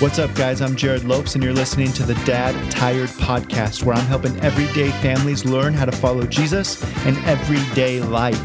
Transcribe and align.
What's 0.00 0.18
up, 0.18 0.34
guys? 0.34 0.62
I'm 0.62 0.74
Jerrad 0.74 1.06
Lopes, 1.06 1.34
and 1.34 1.44
you're 1.44 1.52
listening 1.52 1.92
to 1.92 2.02
the 2.04 2.14
Dad 2.24 2.54
Tired 2.70 3.10
Podcast, 3.10 3.82
where 3.82 3.94
I'm 3.94 4.06
helping 4.06 4.34
everyday 4.40 4.90
families 5.02 5.44
learn 5.44 5.74
how 5.74 5.84
to 5.84 5.92
follow 5.92 6.24
Jesus 6.24 6.82
in 7.04 7.18
everyday 7.24 8.00
life. 8.00 8.40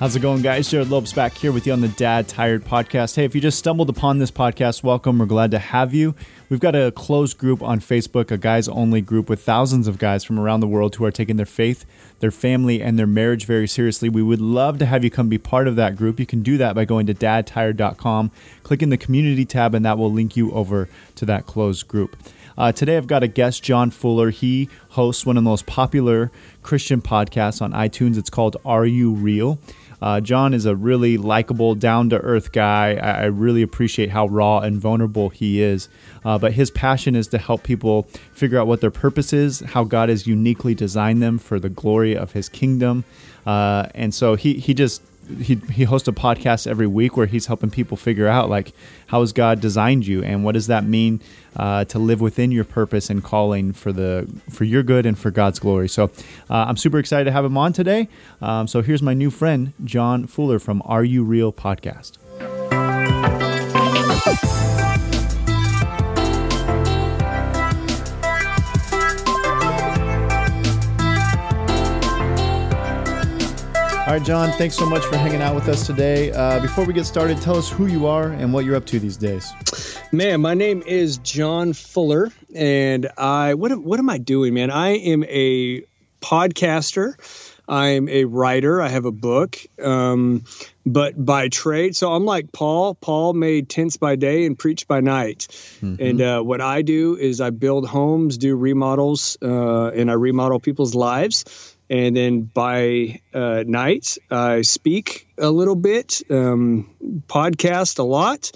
How's 0.00 0.16
it 0.16 0.20
going, 0.20 0.40
guys? 0.40 0.66
Jerrad 0.66 0.88
Lopes 0.88 1.12
back 1.12 1.34
here 1.34 1.52
with 1.52 1.66
you 1.66 1.74
on 1.74 1.82
the 1.82 1.88
Dad 1.88 2.26
Tired 2.26 2.64
Podcast. 2.64 3.16
Hey, 3.16 3.26
if 3.26 3.34
you 3.34 3.40
just 3.42 3.58
stumbled 3.58 3.90
upon 3.90 4.18
this 4.18 4.30
podcast, 4.30 4.82
welcome. 4.82 5.18
We're 5.18 5.26
glad 5.26 5.50
to 5.50 5.58
have 5.58 5.92
you. 5.92 6.14
We've 6.48 6.58
got 6.58 6.74
a 6.74 6.90
closed 6.90 7.36
group 7.36 7.60
on 7.62 7.80
Facebook, 7.80 8.30
a 8.30 8.38
guys 8.38 8.66
only 8.66 9.02
group 9.02 9.28
with 9.28 9.42
thousands 9.42 9.86
of 9.86 9.98
guys 9.98 10.24
from 10.24 10.40
around 10.40 10.60
the 10.60 10.66
world 10.66 10.96
who 10.96 11.04
are 11.04 11.10
taking 11.10 11.36
their 11.36 11.44
faith, 11.44 11.84
their 12.20 12.30
family, 12.30 12.80
and 12.80 12.98
their 12.98 13.06
marriage 13.06 13.44
very 13.44 13.68
seriously. 13.68 14.08
We 14.08 14.22
would 14.22 14.40
love 14.40 14.78
to 14.78 14.86
have 14.86 15.04
you 15.04 15.10
come 15.10 15.28
be 15.28 15.36
part 15.36 15.68
of 15.68 15.76
that 15.76 15.96
group. 15.96 16.18
You 16.18 16.24
can 16.24 16.42
do 16.42 16.56
that 16.56 16.74
by 16.74 16.86
going 16.86 17.04
to 17.04 17.12
dadtired.com, 17.12 18.30
clicking 18.62 18.88
the 18.88 18.96
community 18.96 19.44
tab, 19.44 19.74
and 19.74 19.84
that 19.84 19.98
will 19.98 20.10
link 20.10 20.34
you 20.34 20.50
over 20.52 20.88
to 21.16 21.26
that 21.26 21.44
closed 21.44 21.88
group. 21.88 22.16
Uh, 22.58 22.72
today, 22.72 22.96
I've 22.96 23.06
got 23.06 23.22
a 23.22 23.28
guest, 23.28 23.62
John 23.62 23.90
Fuller. 23.90 24.30
He 24.30 24.68
hosts 24.90 25.24
one 25.24 25.36
of 25.36 25.44
the 25.44 25.50
most 25.50 25.66
popular 25.66 26.30
Christian 26.62 27.00
podcasts 27.00 27.62
on 27.62 27.72
iTunes. 27.72 28.18
It's 28.18 28.30
called 28.30 28.56
Are 28.64 28.86
You 28.86 29.12
Real? 29.12 29.58
Uh, 30.02 30.20
John 30.20 30.54
is 30.54 30.64
a 30.64 30.74
really 30.74 31.18
likable, 31.18 31.74
down 31.74 32.08
to 32.10 32.18
earth 32.18 32.52
guy. 32.52 32.94
I, 32.94 33.10
I, 33.10 33.24
really 33.26 33.60
appreciate 33.60 34.10
how 34.10 34.28
raw 34.28 34.60
and 34.60 34.80
vulnerable 34.80 35.28
he 35.28 35.60
is. 35.60 35.90
Uh, 36.24 36.38
but 36.38 36.54
his 36.54 36.70
passion 36.70 37.14
is 37.14 37.28
to 37.28 37.38
help 37.38 37.64
people 37.64 38.04
figure 38.32 38.58
out 38.58 38.66
what 38.66 38.80
their 38.80 38.90
purpose 38.90 39.32
is, 39.32 39.60
how 39.60 39.84
God 39.84 40.08
has 40.08 40.26
uniquely 40.26 40.74
designed 40.74 41.22
them 41.22 41.38
for 41.38 41.60
the 41.60 41.68
glory 41.68 42.16
of 42.16 42.32
his 42.32 42.48
kingdom. 42.48 43.04
Uh, 43.44 43.88
and 43.94 44.14
so 44.14 44.36
he, 44.36 44.54
he 44.54 44.72
just 44.72 45.02
he 45.38 45.56
he 45.72 45.84
hosts 45.84 46.08
a 46.08 46.12
podcast 46.12 46.66
every 46.66 46.86
week 46.86 47.16
where 47.16 47.26
he's 47.26 47.46
helping 47.46 47.70
people 47.70 47.96
figure 47.96 48.26
out 48.26 48.48
like 48.48 48.72
how 49.08 49.20
has 49.20 49.32
God 49.32 49.60
designed 49.60 50.06
you 50.06 50.22
and 50.22 50.44
what 50.44 50.52
does 50.52 50.66
that 50.68 50.84
mean 50.84 51.20
uh, 51.56 51.84
to 51.86 51.98
live 51.98 52.20
within 52.20 52.50
your 52.52 52.64
purpose 52.64 53.10
and 53.10 53.22
calling 53.22 53.72
for 53.72 53.92
the 53.92 54.28
for 54.50 54.64
your 54.64 54.82
good 54.82 55.06
and 55.06 55.18
for 55.18 55.30
God's 55.30 55.58
glory. 55.58 55.88
So 55.88 56.04
uh, 56.48 56.66
I'm 56.68 56.76
super 56.76 56.98
excited 56.98 57.24
to 57.24 57.32
have 57.32 57.44
him 57.44 57.56
on 57.56 57.72
today. 57.72 58.08
Um, 58.40 58.66
so 58.66 58.82
here's 58.82 59.02
my 59.02 59.14
new 59.14 59.30
friend 59.30 59.72
John 59.84 60.26
Fuller 60.26 60.58
from 60.58 60.82
Are 60.84 61.04
You 61.04 61.24
Real 61.24 61.52
podcast. 61.52 62.18
All 74.10 74.16
right, 74.16 74.26
John, 74.26 74.50
thanks 74.58 74.74
so 74.74 74.86
much 74.86 75.04
for 75.04 75.16
hanging 75.16 75.40
out 75.40 75.54
with 75.54 75.68
us 75.68 75.86
today. 75.86 76.32
Uh, 76.32 76.58
before 76.58 76.84
we 76.84 76.92
get 76.92 77.06
started, 77.06 77.40
tell 77.40 77.56
us 77.56 77.70
who 77.70 77.86
you 77.86 78.08
are 78.08 78.32
and 78.32 78.52
what 78.52 78.64
you're 78.64 78.74
up 78.74 78.84
to 78.86 78.98
these 78.98 79.16
days. 79.16 79.52
Man, 80.10 80.40
my 80.40 80.54
name 80.54 80.82
is 80.84 81.18
John 81.18 81.74
Fuller, 81.74 82.32
and 82.52 83.08
I 83.16 83.54
what 83.54 83.70
what 83.78 84.00
am 84.00 84.10
I 84.10 84.18
doing, 84.18 84.52
man? 84.54 84.72
I 84.72 84.96
am 84.96 85.22
a 85.28 85.84
podcaster. 86.20 87.14
I'm 87.68 88.08
a 88.08 88.24
writer. 88.24 88.82
I 88.82 88.88
have 88.88 89.04
a 89.04 89.12
book, 89.12 89.58
um, 89.80 90.42
but 90.84 91.24
by 91.24 91.48
trade, 91.48 91.94
so 91.94 92.12
I'm 92.12 92.24
like 92.24 92.50
Paul. 92.50 92.96
Paul 92.96 93.32
made 93.32 93.68
tents 93.68 93.96
by 93.96 94.16
day 94.16 94.44
and 94.44 94.58
preached 94.58 94.88
by 94.88 94.98
night. 94.98 95.46
Mm-hmm. 95.80 96.02
And 96.02 96.20
uh, 96.20 96.42
what 96.42 96.60
I 96.60 96.82
do 96.82 97.16
is 97.16 97.40
I 97.40 97.50
build 97.50 97.86
homes, 97.86 98.38
do 98.38 98.56
remodels, 98.56 99.38
uh, 99.40 99.90
and 99.90 100.10
I 100.10 100.14
remodel 100.14 100.58
people's 100.58 100.96
lives 100.96 101.69
and 101.90 102.16
then 102.16 102.42
by 102.42 103.20
uh, 103.34 103.64
night 103.66 104.16
I 104.30 104.62
speak 104.62 105.26
a 105.36 105.50
little 105.50 105.74
bit, 105.74 106.22
um, 106.30 106.94
podcast 107.26 107.98
a 107.98 108.04
lot, 108.04 108.52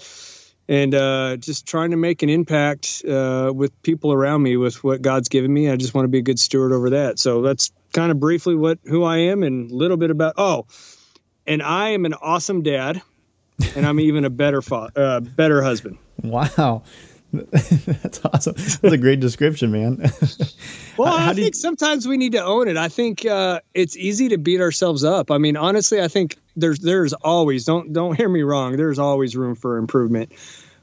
and 0.69 0.95
uh, 0.95 1.35
just 1.35 1.67
trying 1.67 1.91
to 1.91 1.97
make 1.97 2.23
an 2.23 2.29
impact 2.29 3.03
uh, 3.05 3.51
with 3.53 3.79
people 3.83 4.13
around 4.13 4.41
me 4.41 4.55
with 4.55 4.81
what 4.83 5.01
God's 5.01 5.27
given 5.27 5.53
me. 5.53 5.69
I 5.69 5.75
just 5.75 5.93
want 5.93 6.05
to 6.05 6.09
be 6.09 6.19
a 6.19 6.23
good 6.23 6.39
steward 6.39 6.71
over 6.71 6.91
that. 6.91 7.19
So 7.19 7.41
that's 7.41 7.71
kind 7.93 8.09
of 8.09 8.19
briefly 8.21 8.55
what 8.55 8.79
who 8.85 9.03
I 9.03 9.17
am 9.17 9.43
and 9.43 9.69
a 9.69 9.75
little 9.75 9.97
bit 9.97 10.11
about. 10.11 10.35
Oh, 10.37 10.65
and 11.45 11.61
I 11.61 11.89
am 11.89 12.05
an 12.05 12.13
awesome 12.13 12.63
dad, 12.63 13.01
and 13.75 13.85
I'm 13.85 13.99
even 13.99 14.23
a 14.23 14.29
better 14.29 14.61
fa- 14.61 14.91
uh, 14.95 15.19
better 15.19 15.61
husband. 15.61 15.97
Wow. 16.23 16.83
That's 17.51 18.23
awesome. 18.25 18.55
That's 18.55 18.83
a 18.83 18.97
great 18.97 19.19
description, 19.19 19.71
man. 19.71 19.97
well, 20.97 21.13
I 21.13 21.33
think 21.33 21.55
you... 21.55 21.59
sometimes 21.59 22.07
we 22.07 22.17
need 22.17 22.33
to 22.33 22.43
own 22.43 22.67
it. 22.67 22.77
I 22.77 22.89
think 22.89 23.25
uh, 23.25 23.61
it's 23.73 23.97
easy 23.97 24.29
to 24.29 24.37
beat 24.37 24.61
ourselves 24.61 25.03
up. 25.03 25.31
I 25.31 25.37
mean, 25.37 25.57
honestly, 25.57 26.01
I 26.01 26.07
think 26.07 26.37
there's 26.55 26.79
there's 26.79 27.13
always 27.13 27.65
don't 27.65 27.93
don't 27.93 28.15
hear 28.15 28.29
me 28.29 28.41
wrong. 28.41 28.77
There's 28.77 28.99
always 28.99 29.35
room 29.35 29.55
for 29.55 29.77
improvement. 29.77 30.31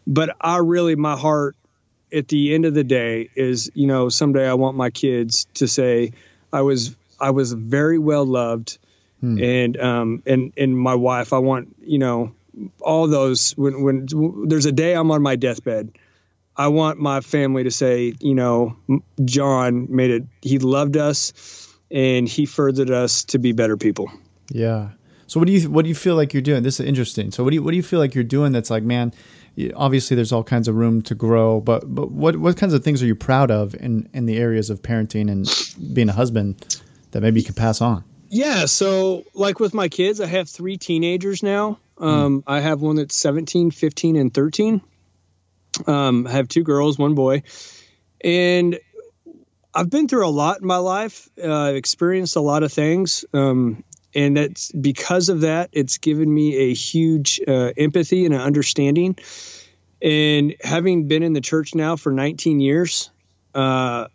But 0.06 0.36
I 0.40 0.58
really, 0.58 0.96
my 0.96 1.16
heart 1.16 1.56
at 2.12 2.28
the 2.28 2.54
end 2.54 2.64
of 2.64 2.74
the 2.74 2.84
day 2.84 3.30
is, 3.34 3.70
you 3.74 3.86
know, 3.86 4.08
someday 4.08 4.48
I 4.48 4.54
want 4.54 4.76
my 4.76 4.90
kids 4.90 5.46
to 5.54 5.68
say, 5.68 6.12
I 6.52 6.62
was 6.62 6.94
I 7.18 7.30
was 7.30 7.52
very 7.52 7.98
well 7.98 8.24
loved, 8.24 8.78
hmm. 9.20 9.42
and 9.42 9.80
um 9.80 10.22
and 10.26 10.52
and 10.56 10.76
my 10.76 10.94
wife. 10.94 11.32
I 11.32 11.38
want 11.38 11.76
you 11.80 11.98
know 11.98 12.34
all 12.80 13.08
those 13.08 13.52
when 13.52 13.82
when 13.82 14.48
there's 14.48 14.66
a 14.66 14.72
day 14.72 14.94
I'm 14.94 15.10
on 15.10 15.22
my 15.22 15.36
deathbed 15.36 15.92
I 16.62 16.68
want 16.68 17.00
my 17.00 17.20
family 17.22 17.64
to 17.64 17.72
say, 17.72 18.14
you 18.20 18.36
know, 18.36 18.76
John 19.24 19.88
made 19.90 20.12
it. 20.12 20.22
He 20.42 20.60
loved 20.60 20.96
us, 20.96 21.68
and 21.90 22.28
he 22.28 22.46
furthered 22.46 22.88
us 22.88 23.24
to 23.24 23.40
be 23.40 23.50
better 23.50 23.76
people. 23.76 24.12
Yeah. 24.48 24.90
So 25.26 25.40
what 25.40 25.48
do 25.48 25.52
you 25.52 25.68
what 25.68 25.82
do 25.82 25.88
you 25.88 25.96
feel 25.96 26.14
like 26.14 26.32
you're 26.32 26.40
doing? 26.40 26.62
This 26.62 26.78
is 26.78 26.86
interesting. 26.86 27.32
So 27.32 27.42
what 27.42 27.50
do 27.50 27.56
you 27.56 27.64
what 27.64 27.72
do 27.72 27.76
you 27.76 27.82
feel 27.82 27.98
like 27.98 28.14
you're 28.14 28.22
doing? 28.22 28.52
That's 28.52 28.70
like, 28.70 28.84
man, 28.84 29.12
obviously 29.74 30.14
there's 30.14 30.30
all 30.30 30.44
kinds 30.44 30.68
of 30.68 30.76
room 30.76 31.02
to 31.02 31.16
grow, 31.16 31.60
but 31.60 31.92
but 31.92 32.12
what 32.12 32.36
what 32.36 32.56
kinds 32.56 32.74
of 32.74 32.84
things 32.84 33.02
are 33.02 33.06
you 33.06 33.16
proud 33.16 33.50
of 33.50 33.74
in 33.74 34.08
in 34.14 34.26
the 34.26 34.36
areas 34.36 34.70
of 34.70 34.82
parenting 34.82 35.28
and 35.32 35.92
being 35.92 36.08
a 36.08 36.12
husband 36.12 36.80
that 37.10 37.22
maybe 37.22 37.40
you 37.40 37.44
can 37.44 37.56
pass 37.56 37.80
on? 37.80 38.04
Yeah. 38.28 38.66
So 38.66 39.24
like 39.34 39.58
with 39.58 39.74
my 39.74 39.88
kids, 39.88 40.20
I 40.20 40.26
have 40.26 40.48
three 40.48 40.76
teenagers 40.76 41.42
now. 41.42 41.80
Hmm. 41.98 42.04
Um, 42.04 42.38
mm. 42.38 42.44
I 42.46 42.60
have 42.60 42.80
one 42.82 42.96
that's 42.96 43.16
17, 43.16 43.72
15, 43.72 44.14
and 44.14 44.32
13 44.32 44.80
um, 45.86 46.26
I 46.26 46.32
have 46.32 46.48
two 46.48 46.62
girls, 46.62 46.98
one 46.98 47.14
boy, 47.14 47.42
and 48.22 48.78
I've 49.74 49.90
been 49.90 50.08
through 50.08 50.26
a 50.26 50.30
lot 50.30 50.60
in 50.60 50.66
my 50.66 50.76
life. 50.76 51.28
Uh, 51.42 51.52
I've 51.52 51.76
experienced 51.76 52.36
a 52.36 52.40
lot 52.40 52.62
of 52.62 52.72
things, 52.72 53.24
um, 53.32 53.84
and 54.14 54.36
that's 54.36 54.70
because 54.70 55.28
of 55.28 55.42
that. 55.42 55.70
It's 55.72 55.98
given 55.98 56.32
me 56.32 56.56
a 56.56 56.74
huge 56.74 57.40
uh, 57.46 57.72
empathy 57.76 58.26
and 58.26 58.34
an 58.34 58.40
understanding. 58.40 59.16
And 60.02 60.56
having 60.60 61.06
been 61.06 61.22
in 61.22 61.32
the 61.32 61.40
church 61.40 61.74
now 61.74 61.96
for 61.96 62.12
19 62.12 62.60
years, 62.60 63.10
uh, 63.54 64.08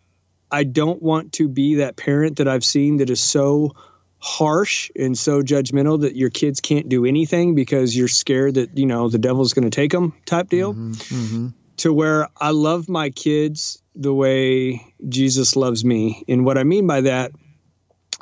I 0.52 0.64
don't 0.64 1.02
want 1.02 1.34
to 1.34 1.48
be 1.48 1.76
that 1.76 1.96
parent 1.96 2.38
that 2.38 2.48
I've 2.48 2.66
seen 2.66 2.98
that 2.98 3.10
is 3.10 3.22
so 3.22 3.76
harsh 4.20 4.90
and 4.96 5.18
so 5.18 5.42
judgmental 5.42 6.02
that 6.02 6.16
your 6.16 6.30
kids 6.30 6.60
can't 6.60 6.90
do 6.90 7.06
anything 7.06 7.54
because 7.54 7.96
you're 7.96 8.08
scared 8.08 8.56
that 8.56 8.78
you 8.78 8.86
know 8.86 9.10
the 9.10 9.20
devil's 9.20 9.54
going 9.54 9.70
to 9.70 9.76
take 9.76 9.92
them 9.92 10.14
type 10.26 10.50
deal. 10.50 10.74
Mm-hmm, 10.74 10.92
mm-hmm. 10.92 11.48
to 11.78 11.94
where 11.94 12.28
i 12.36 12.50
love 12.50 12.90
my 12.90 13.10
kids 13.12 13.82
the 13.96 14.14
way 14.14 14.94
jesus 15.08 15.56
loves 15.56 15.86
me. 15.86 16.24
And 16.28 16.46
what 16.46 16.58
i 16.58 16.64
mean 16.64 16.88
by 16.88 17.02
that 17.02 17.32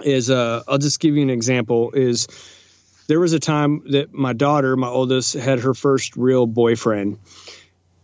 is 0.03 0.29
uh, 0.29 0.63
i'll 0.67 0.77
just 0.77 0.99
give 0.99 1.15
you 1.15 1.21
an 1.21 1.29
example 1.29 1.91
is 1.91 2.27
there 3.07 3.19
was 3.19 3.33
a 3.33 3.39
time 3.39 3.83
that 3.91 4.13
my 4.13 4.33
daughter 4.33 4.75
my 4.75 4.87
oldest 4.87 5.33
had 5.33 5.59
her 5.59 5.73
first 5.73 6.17
real 6.17 6.45
boyfriend. 6.45 7.19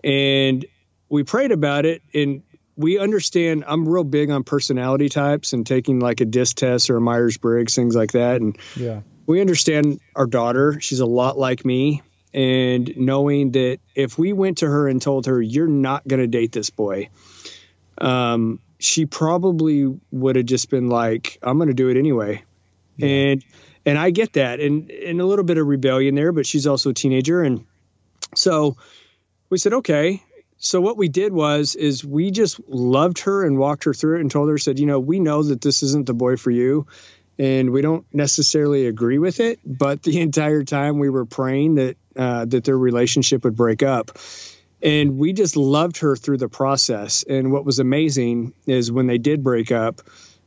And 0.04 0.66
we 1.10 1.24
prayed 1.24 1.52
about 1.52 1.86
it 1.86 2.02
and 2.14 2.44
we 2.82 3.00
understand 3.00 3.64
I'm 3.68 3.88
real 3.88 4.04
big 4.04 4.30
on 4.30 4.44
personality 4.44 5.10
types 5.10 5.54
and 5.54 5.66
taking 5.66 6.00
like 6.00 6.22
a 6.22 6.26
DISC 6.26 6.56
test 6.56 6.90
or 6.90 6.98
a 6.98 7.02
Myers 7.02 7.38
Briggs, 7.38 7.76
things 7.76 7.96
like 7.96 8.14
that. 8.14 8.42
And 8.42 8.58
yeah, 8.76 9.02
we 9.26 9.42
understand 9.42 10.00
our 10.16 10.28
daughter. 10.28 10.80
She's 10.82 11.00
a 11.00 11.06
lot 11.06 11.38
like 11.38 11.64
me. 11.64 12.02
And 12.34 12.94
knowing 12.98 13.52
that 13.52 13.80
if 13.94 14.18
we 14.18 14.34
went 14.34 14.60
to 14.60 14.68
her 14.68 14.88
and 14.88 15.02
told 15.02 15.26
her, 15.26 15.42
you're 15.42 15.68
not 15.68 16.08
going 16.08 16.22
to 16.22 16.28
date 16.28 16.52
this 16.52 16.70
boy, 16.70 17.10
um, 17.98 18.60
she 18.80 19.06
probably 19.06 20.00
would 20.12 20.38
have 20.38 20.46
just 20.46 20.70
been 20.70 20.90
like, 20.90 21.38
I'm 21.44 21.58
going 21.58 21.68
to 21.68 21.74
do 21.74 21.90
it 21.90 21.98
anyway. 21.98 22.44
Yeah. 22.98 23.08
And, 23.08 23.46
and 23.86 23.98
I 23.98 24.12
get 24.12 24.34
that 24.34 24.60
and, 24.60 24.90
and 24.90 25.20
a 25.20 25.26
little 25.26 25.44
bit 25.44 25.58
of 25.58 25.68
rebellion 25.68 26.16
there, 26.16 26.32
but 26.32 26.46
she's 26.46 26.68
also 26.68 26.92
a 26.92 26.94
teenager. 26.94 27.42
And 27.42 27.66
so 28.36 28.78
we 29.50 29.58
said, 29.58 29.74
okay, 29.74 30.24
so 30.62 30.80
what 30.80 30.96
we 30.96 31.10
did 31.10 31.34
was 31.34 31.76
is 31.76 32.06
we 32.06 32.30
just 32.30 32.60
loved 32.70 33.20
her 33.20 33.44
and 33.44 33.58
walked 33.58 33.84
her 33.84 33.94
through 33.94 34.18
it 34.18 34.22
and 34.22 34.32
told 34.32 34.48
her 34.48 34.58
said 34.58 34.80
you 34.80 34.86
know 34.86 35.00
we 35.00 35.20
know 35.20 35.44
that 35.44 35.60
this 35.60 35.84
isn't 35.84 36.06
the 36.06 36.14
boy 36.14 36.38
for 36.38 36.52
you 36.52 36.88
and 37.38 37.72
we 37.72 37.82
don't 37.82 38.06
necessarily 38.14 38.86
agree 38.86 39.18
with 39.18 39.40
it 39.40 39.60
but 39.66 40.02
the 40.04 40.22
entire 40.22 40.64
time 40.64 41.00
we 41.00 41.10
were 41.10 41.26
praying 41.26 41.76
that 41.76 41.98
uh, 42.16 42.46
that 42.46 42.64
their 42.64 42.78
relationship 42.78 43.44
would 43.44 43.56
break 43.56 43.84
up 43.84 44.12
and 44.84 45.18
we 45.18 45.34
just 45.34 45.58
loved 45.58 45.98
her 45.98 46.16
through 46.16 46.38
the 46.38 46.50
process 46.50 47.24
and 47.24 47.52
what 47.52 47.66
was 47.66 47.80
amazing 47.80 48.54
is 48.68 48.92
when 48.92 49.08
they 49.08 49.18
did 49.18 49.44
break 49.44 49.72
up 49.72 50.02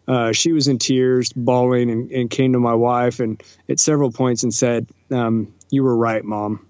uh, 0.07 0.33
she 0.33 0.53
was 0.53 0.69
in 0.69 0.77
tears, 0.77 1.33
bawling, 1.33 1.91
and, 1.91 2.11
and, 2.11 2.29
came 2.29 2.53
to 2.53 2.59
my 2.59 2.75
wife 2.75 3.21
and 3.21 3.43
at 3.71 3.81
several 3.81 4.13
points 4.13 4.43
and 4.43 4.53
said, 4.53 4.87
um, 5.11 5.55
"You 5.71 5.83
were 5.83 5.97
right, 5.97 6.23
mom." 6.23 6.67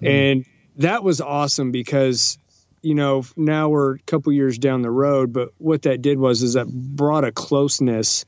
Mm. 0.00 0.08
And 0.08 0.46
that 0.76 1.02
was 1.02 1.20
awesome 1.20 1.70
because 1.70 2.38
you 2.82 2.94
know 2.94 3.24
now 3.36 3.68
we're 3.68 3.94
a 3.94 3.98
couple 4.00 4.32
years 4.32 4.58
down 4.58 4.82
the 4.82 4.90
road, 4.90 5.32
but 5.32 5.50
what 5.58 5.82
that 5.82 6.02
did 6.02 6.18
was 6.18 6.42
is 6.42 6.54
that 6.54 6.66
brought 6.68 7.24
a 7.24 7.32
closeness 7.32 8.24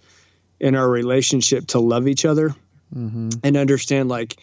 in 0.59 0.75
our 0.75 0.89
relationship 0.89 1.67
to 1.67 1.79
love 1.79 2.09
each 2.09 2.25
other 2.25 2.55
mm-hmm. 2.95 3.29
and 3.43 3.57
understand 3.57 4.09
like 4.09 4.37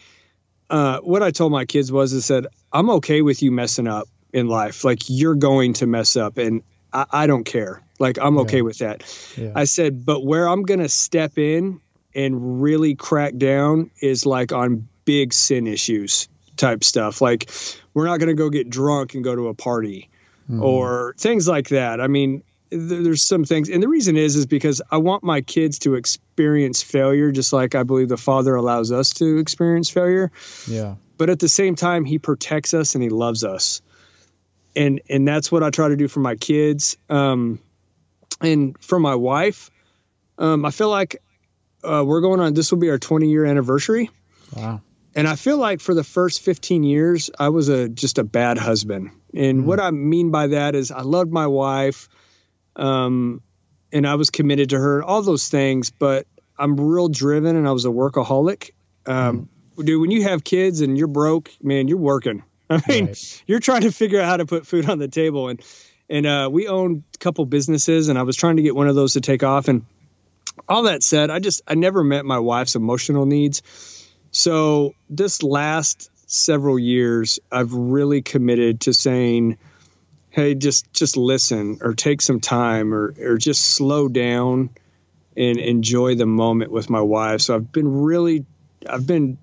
uh, 0.70 1.00
what 1.00 1.22
I 1.22 1.30
told 1.30 1.52
my 1.52 1.64
kids 1.64 1.90
was 1.90 2.14
I 2.14 2.20
said 2.20 2.46
I'm 2.72 2.90
okay 2.90 3.22
with 3.22 3.42
you 3.42 3.50
messing 3.50 3.86
up 3.86 4.08
in 4.32 4.48
life. 4.48 4.84
Like 4.84 5.02
you're 5.08 5.34
going 5.34 5.74
to 5.74 5.86
mess 5.86 6.16
up, 6.16 6.38
and 6.38 6.62
I, 6.92 7.06
I 7.10 7.26
don't 7.26 7.44
care. 7.44 7.82
Like 7.98 8.18
I'm 8.20 8.38
okay 8.38 8.58
yeah. 8.58 8.62
with 8.62 8.78
that. 8.78 9.34
Yeah. 9.36 9.52
I 9.54 9.64
said, 9.64 10.04
but 10.04 10.24
where 10.24 10.48
I'm 10.48 10.62
gonna 10.62 10.88
step 10.88 11.38
in 11.38 11.80
and 12.14 12.62
really 12.62 12.94
crack 12.94 13.36
down 13.36 13.90
is 14.00 14.24
like 14.24 14.52
on 14.52 14.88
big 15.04 15.32
sin 15.32 15.66
issues 15.66 16.28
type 16.56 16.84
stuff. 16.84 17.20
Like 17.20 17.50
we're 17.92 18.06
not 18.06 18.18
gonna 18.18 18.34
go 18.34 18.50
get 18.50 18.70
drunk 18.70 19.14
and 19.14 19.24
go 19.24 19.34
to 19.34 19.48
a 19.48 19.54
party 19.54 20.10
mm. 20.50 20.62
or 20.62 21.14
things 21.18 21.48
like 21.48 21.68
that. 21.68 22.00
I 22.00 22.06
mean, 22.06 22.42
there's 22.70 23.22
some 23.22 23.44
things 23.44 23.68
and 23.68 23.82
the 23.82 23.88
reason 23.88 24.16
is 24.16 24.34
is 24.34 24.46
because 24.46 24.82
i 24.90 24.96
want 24.96 25.22
my 25.22 25.42
kids 25.42 25.78
to 25.78 25.94
experience 25.94 26.82
failure 26.82 27.30
just 27.30 27.52
like 27.52 27.76
i 27.76 27.84
believe 27.84 28.08
the 28.08 28.16
father 28.16 28.56
allows 28.56 28.90
us 28.90 29.12
to 29.12 29.38
experience 29.38 29.90
failure 29.90 30.32
yeah 30.66 30.96
but 31.16 31.30
at 31.30 31.38
the 31.38 31.48
same 31.48 31.76
time 31.76 32.04
he 32.04 32.18
protects 32.18 32.74
us 32.74 32.96
and 32.96 33.04
he 33.04 33.10
loves 33.10 33.44
us 33.44 33.80
and 34.76 35.00
and 35.08 35.26
that's 35.26 35.50
what 35.50 35.62
I 35.62 35.70
try 35.70 35.88
to 35.88 35.96
do 35.96 36.08
for 36.08 36.20
my 36.20 36.36
kids. 36.36 36.96
Um, 37.08 37.60
and 38.40 38.76
for 38.82 38.98
my 38.98 39.14
wife, 39.14 39.70
um, 40.38 40.64
I 40.64 40.70
feel 40.70 40.90
like 40.90 41.22
uh, 41.82 42.02
we're 42.04 42.20
going 42.20 42.40
on. 42.40 42.54
This 42.54 42.72
will 42.72 42.78
be 42.78 42.90
our 42.90 42.98
20 42.98 43.30
year 43.30 43.44
anniversary. 43.44 44.10
Wow. 44.54 44.82
And 45.16 45.28
I 45.28 45.36
feel 45.36 45.58
like 45.58 45.80
for 45.80 45.94
the 45.94 46.04
first 46.04 46.42
15 46.42 46.82
years, 46.82 47.30
I 47.38 47.50
was 47.50 47.68
a 47.68 47.88
just 47.88 48.18
a 48.18 48.24
bad 48.24 48.58
husband. 48.58 49.10
And 49.32 49.62
mm. 49.62 49.64
what 49.64 49.80
I 49.80 49.90
mean 49.90 50.30
by 50.30 50.48
that 50.48 50.74
is 50.74 50.90
I 50.90 51.02
loved 51.02 51.32
my 51.32 51.46
wife, 51.46 52.08
um, 52.76 53.40
and 53.92 54.06
I 54.06 54.16
was 54.16 54.30
committed 54.30 54.70
to 54.70 54.78
her, 54.78 54.96
and 54.96 55.04
all 55.04 55.22
those 55.22 55.48
things. 55.48 55.90
But 55.90 56.26
I'm 56.58 56.76
real 56.76 57.08
driven, 57.08 57.56
and 57.56 57.68
I 57.68 57.72
was 57.72 57.84
a 57.84 57.90
workaholic. 57.90 58.70
Um, 59.06 59.48
mm. 59.76 59.84
Dude, 59.84 60.00
when 60.00 60.10
you 60.10 60.24
have 60.24 60.42
kids 60.42 60.80
and 60.80 60.98
you're 60.98 61.08
broke, 61.08 61.50
man, 61.62 61.88
you're 61.88 61.98
working. 61.98 62.42
I 62.70 62.80
mean, 62.88 63.06
right. 63.06 63.42
you're 63.46 63.60
trying 63.60 63.82
to 63.82 63.92
figure 63.92 64.20
out 64.20 64.26
how 64.26 64.36
to 64.38 64.46
put 64.46 64.66
food 64.66 64.88
on 64.88 64.98
the 64.98 65.08
table, 65.08 65.48
and 65.48 65.60
and 66.08 66.26
uh, 66.26 66.48
we 66.50 66.66
owned 66.66 67.04
a 67.14 67.18
couple 67.18 67.44
businesses, 67.46 68.08
and 68.08 68.18
I 68.18 68.22
was 68.22 68.36
trying 68.36 68.56
to 68.56 68.62
get 68.62 68.74
one 68.74 68.88
of 68.88 68.96
those 68.96 69.12
to 69.12 69.20
take 69.20 69.42
off. 69.44 69.68
And 69.68 69.84
all 70.68 70.84
that 70.84 71.02
said, 71.02 71.30
I 71.30 71.38
just 71.38 71.62
I 71.68 71.74
never 71.74 72.02
met 72.02 72.24
my 72.24 72.38
wife's 72.38 72.74
emotional 72.74 73.26
needs. 73.26 73.62
So 74.34 74.94
this 75.08 75.42
last 75.42 76.10
several 76.26 76.78
years, 76.78 77.38
I've 77.50 77.72
really 77.72 78.20
committed 78.22 78.80
to 78.82 78.92
saying, 78.92 79.58
"Hey, 80.30 80.54
just 80.54 80.92
just 80.92 81.16
listen, 81.16 81.78
or 81.80 81.94
take 81.94 82.20
some 82.20 82.40
time, 82.40 82.92
or 82.92 83.14
or 83.18 83.38
just 83.38 83.62
slow 83.62 84.08
down." 84.08 84.70
and 85.36 85.58
enjoy 85.58 86.14
the 86.14 86.26
moment 86.26 86.70
with 86.70 86.88
my 86.88 87.00
wife. 87.00 87.40
So 87.40 87.54
I've 87.54 87.72
been 87.72 88.02
really 88.02 88.44
I've 88.88 89.06
been 89.06 89.38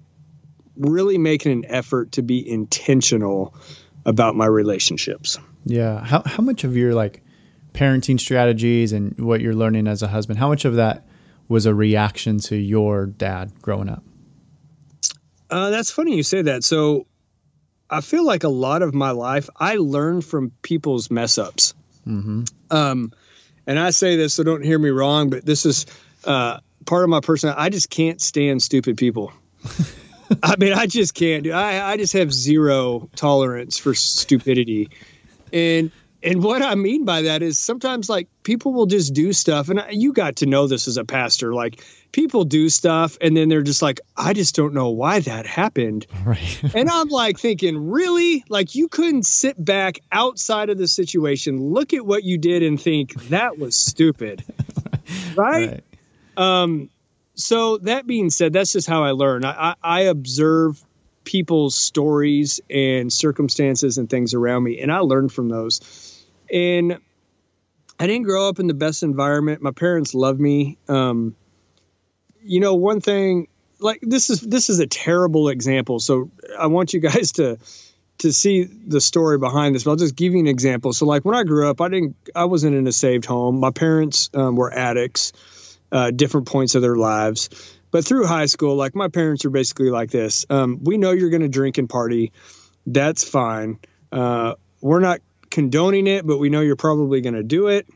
really 0.77 1.17
making 1.17 1.51
an 1.51 1.65
effort 1.65 2.13
to 2.13 2.21
be 2.21 2.47
intentional 2.47 3.53
about 4.05 4.35
my 4.35 4.45
relationships. 4.45 5.37
Yeah. 5.65 6.03
How 6.03 6.23
how 6.25 6.43
much 6.43 6.63
of 6.63 6.77
your 6.77 6.93
like 6.93 7.23
parenting 7.73 8.19
strategies 8.19 8.93
and 8.93 9.17
what 9.19 9.41
you're 9.41 9.55
learning 9.55 9.87
as 9.87 10.01
a 10.01 10.07
husband, 10.07 10.39
how 10.39 10.49
much 10.49 10.65
of 10.65 10.75
that 10.75 11.05
was 11.47 11.65
a 11.65 11.73
reaction 11.73 12.39
to 12.39 12.55
your 12.55 13.05
dad 13.05 13.51
growing 13.61 13.89
up? 13.89 14.03
Uh, 15.51 15.69
that's 15.69 15.91
funny 15.91 16.15
you 16.15 16.23
say 16.23 16.43
that. 16.43 16.63
So 16.63 17.05
I 17.89 18.01
feel 18.01 18.25
like 18.25 18.43
a 18.45 18.49
lot 18.49 18.81
of 18.81 18.93
my 18.93 19.11
life 19.11 19.49
I 19.57 19.75
learned 19.75 20.25
from 20.25 20.51
people's 20.61 21.11
mess 21.11 21.37
ups. 21.37 21.73
Mm-hmm. 22.07 22.43
Um, 22.71 23.11
and 23.67 23.77
I 23.77 23.91
say 23.91 24.15
this, 24.15 24.33
so 24.33 24.43
don't 24.43 24.63
hear 24.63 24.79
me 24.79 24.89
wrong, 24.89 25.29
but 25.29 25.45
this 25.45 25.65
is 25.65 25.85
uh, 26.25 26.59
part 26.85 27.03
of 27.03 27.09
my 27.09 27.19
personality. 27.19 27.61
I 27.61 27.69
just 27.69 27.89
can't 27.89 28.21
stand 28.21 28.63
stupid 28.63 28.97
people. 28.97 29.33
I 30.43 30.55
mean, 30.57 30.73
I 30.73 30.87
just 30.87 31.13
can't 31.13 31.43
do. 31.43 31.51
I 31.51 31.91
I 31.91 31.97
just 31.97 32.13
have 32.13 32.33
zero 32.33 33.09
tolerance 33.15 33.77
for 33.77 33.93
stupidity, 33.93 34.89
and 35.51 35.91
and 36.23 36.43
what 36.43 36.61
I 36.61 36.75
mean 36.75 37.05
by 37.05 37.23
that 37.23 37.41
is 37.41 37.57
sometimes 37.57 38.09
like 38.09 38.27
people 38.43 38.73
will 38.73 38.85
just 38.85 39.13
do 39.13 39.33
stuff, 39.33 39.69
and 39.69 39.83
you 39.91 40.13
got 40.13 40.37
to 40.37 40.45
know 40.45 40.67
this 40.67 40.87
as 40.87 40.97
a 40.97 41.05
pastor. 41.05 41.53
Like 41.53 41.83
people 42.11 42.43
do 42.43 42.69
stuff, 42.69 43.17
and 43.21 43.35
then 43.35 43.49
they're 43.49 43.61
just 43.61 43.81
like, 43.81 44.01
I 44.15 44.33
just 44.33 44.55
don't 44.55 44.73
know 44.73 44.89
why 44.89 45.21
that 45.21 45.45
happened. 45.45 46.05
Right. 46.23 46.75
and 46.75 46.87
I'm 46.87 47.07
like 47.07 47.39
thinking, 47.39 47.89
really? 47.89 48.43
Like 48.47 48.75
you 48.75 48.87
couldn't 48.87 49.25
sit 49.25 49.63
back 49.63 49.99
outside 50.11 50.69
of 50.69 50.77
the 50.77 50.87
situation, 50.87 51.59
look 51.59 51.93
at 51.93 52.05
what 52.05 52.23
you 52.23 52.37
did, 52.37 52.61
and 52.61 52.79
think 52.79 53.15
that 53.29 53.57
was 53.57 53.75
stupid, 53.75 54.43
right? 55.35 55.81
right. 55.81 55.83
Um 56.37 56.89
so 57.33 57.77
that 57.79 58.05
being 58.05 58.29
said, 58.29 58.53
that's 58.53 58.73
just 58.73 58.87
how 58.87 59.03
I 59.03 59.11
learn. 59.11 59.43
I, 59.45 59.75
I, 59.81 60.01
observe 60.01 60.83
people's 61.23 61.75
stories 61.75 62.59
and 62.69 63.11
circumstances 63.11 63.97
and 63.97 64.09
things 64.09 64.33
around 64.33 64.63
me, 64.63 64.79
and 64.79 64.91
I 64.91 64.99
learn 64.99 65.29
from 65.29 65.49
those. 65.49 66.10
And 66.51 66.97
I 67.99 68.07
didn't 68.07 68.23
grow 68.23 68.49
up 68.49 68.59
in 68.59 68.67
the 68.67 68.73
best 68.73 69.03
environment. 69.03 69.61
My 69.61 69.71
parents 69.71 70.13
love 70.13 70.39
me. 70.39 70.77
Um, 70.87 71.35
you 72.43 72.59
know, 72.59 72.75
one 72.75 72.99
thing 72.99 73.47
like 73.79 73.99
this 74.01 74.29
is 74.29 74.41
this 74.41 74.69
is 74.69 74.79
a 74.79 74.87
terrible 74.87 75.49
example. 75.49 75.99
So 75.99 76.31
I 76.57 76.67
want 76.67 76.93
you 76.93 76.99
guys 77.11 77.33
to 77.33 77.57
to 78.19 78.31
see 78.31 78.63
the 78.63 79.01
story 79.01 79.37
behind 79.37 79.75
this. 79.75 79.83
But 79.83 79.91
I'll 79.91 79.97
just 79.97 80.15
give 80.15 80.33
you 80.33 80.39
an 80.39 80.47
example. 80.47 80.93
So 80.93 81.05
like 81.05 81.25
when 81.25 81.35
I 81.35 81.43
grew 81.43 81.69
up, 81.69 81.81
I 81.81 81.89
didn't 81.89 82.15
I 82.35 82.45
wasn't 82.45 82.75
in 82.75 82.87
a 82.87 82.91
saved 82.91 83.25
home. 83.25 83.59
My 83.59 83.71
parents 83.71 84.29
um, 84.33 84.55
were 84.55 84.73
addicts 84.73 85.33
uh, 85.91 86.11
different 86.11 86.47
points 86.47 86.75
of 86.75 86.81
their 86.81 86.95
lives. 86.95 87.49
But 87.91 88.05
through 88.05 88.25
high 88.25 88.45
school, 88.45 88.75
like 88.75 88.95
my 88.95 89.09
parents 89.09 89.43
are 89.45 89.49
basically 89.49 89.89
like 89.89 90.11
this. 90.11 90.45
Um, 90.49 90.79
we 90.83 90.97
know 90.97 91.11
you're 91.11 91.29
going 91.29 91.41
to 91.41 91.49
drink 91.49 91.77
and 91.77 91.89
party. 91.89 92.31
That's 92.85 93.27
fine. 93.27 93.79
Uh, 94.11 94.55
we're 94.79 95.01
not 95.01 95.19
condoning 95.51 96.07
it, 96.07 96.25
but 96.25 96.37
we 96.37 96.49
know 96.49 96.61
you're 96.61 96.75
probably 96.75 97.21
going 97.21 97.35
to 97.35 97.43
do 97.43 97.67
it. 97.67 97.87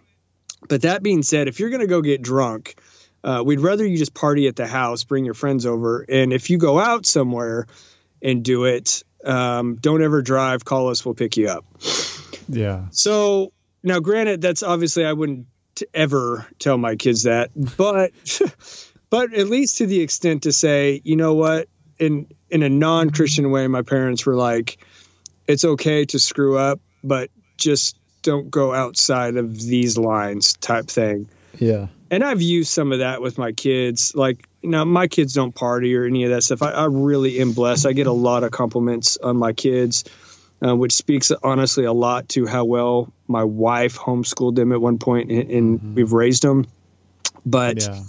But 0.67 0.83
that 0.83 1.01
being 1.01 1.23
said, 1.23 1.47
if 1.47 1.59
you're 1.59 1.69
going 1.69 1.81
to 1.81 1.87
go 1.87 2.01
get 2.01 2.21
drunk, 2.21 2.75
uh, 3.23 3.41
we'd 3.43 3.59
rather 3.59 3.85
you 3.85 3.97
just 3.97 4.13
party 4.13 4.47
at 4.47 4.55
the 4.55 4.67
house, 4.67 5.03
bring 5.03 5.25
your 5.25 5.33
friends 5.33 5.65
over. 5.65 6.05
And 6.07 6.31
if 6.31 6.49
you 6.49 6.57
go 6.57 6.79
out 6.79 7.05
somewhere 7.05 7.65
and 8.21 8.43
do 8.43 8.65
it, 8.65 9.03
um, 9.23 9.75
don't 9.75 10.03
ever 10.03 10.21
drive, 10.21 10.63
call 10.63 10.89
us, 10.89 11.03
we'll 11.03 11.15
pick 11.15 11.37
you 11.37 11.47
up. 11.49 11.65
Yeah. 12.47 12.85
So 12.91 13.51
now, 13.83 13.99
granted, 13.99 14.41
that's 14.41 14.63
obviously 14.63 15.05
I 15.05 15.13
wouldn't 15.13 15.47
ever 15.93 16.45
tell 16.59 16.77
my 16.77 16.95
kids 16.95 17.23
that, 17.23 17.51
but 17.77 18.11
but 19.09 19.33
at 19.33 19.47
least 19.47 19.77
to 19.77 19.87
the 19.87 20.01
extent 20.01 20.43
to 20.43 20.51
say, 20.51 21.01
you 21.03 21.15
know 21.15 21.33
what, 21.33 21.67
in 21.97 22.27
in 22.49 22.63
a 22.63 22.69
non-Christian 22.69 23.49
way, 23.51 23.67
my 23.67 23.81
parents 23.81 24.25
were 24.25 24.35
like, 24.35 24.77
it's 25.47 25.65
okay 25.65 26.05
to 26.05 26.19
screw 26.19 26.57
up, 26.57 26.79
but 27.03 27.29
just 27.57 27.97
don't 28.21 28.49
go 28.49 28.73
outside 28.73 29.37
of 29.37 29.59
these 29.59 29.97
lines 29.97 30.53
type 30.53 30.87
thing. 30.87 31.29
Yeah. 31.59 31.87
And 32.11 32.23
I've 32.23 32.41
used 32.41 32.71
some 32.71 32.91
of 32.91 32.99
that 32.99 33.21
with 33.21 33.37
my 33.37 33.51
kids. 33.51 34.13
Like, 34.15 34.47
you 34.61 34.69
know, 34.69 34.85
my 34.85 35.07
kids 35.07 35.33
don't 35.33 35.53
party 35.53 35.95
or 35.95 36.05
any 36.05 36.23
of 36.23 36.31
that 36.31 36.43
stuff. 36.43 36.61
I, 36.61 36.71
I 36.71 36.85
really 36.85 37.39
am 37.39 37.53
blessed. 37.53 37.85
I 37.85 37.93
get 37.93 38.07
a 38.07 38.11
lot 38.11 38.43
of 38.43 38.51
compliments 38.51 39.17
on 39.17 39.37
my 39.37 39.53
kids 39.53 40.05
uh, 40.65 40.75
which 40.75 40.93
speaks 40.93 41.31
honestly 41.43 41.85
a 41.85 41.93
lot 41.93 42.29
to 42.29 42.45
how 42.45 42.65
well 42.65 43.11
my 43.27 43.43
wife 43.43 43.97
homeschooled 43.97 44.55
them 44.55 44.71
at 44.71 44.81
one 44.81 44.97
point, 44.97 45.31
and, 45.31 45.51
and 45.51 45.79
mm-hmm. 45.79 45.95
we've 45.95 46.13
raised 46.13 46.43
them. 46.43 46.65
But 47.45 47.81
yeah. 47.81 48.01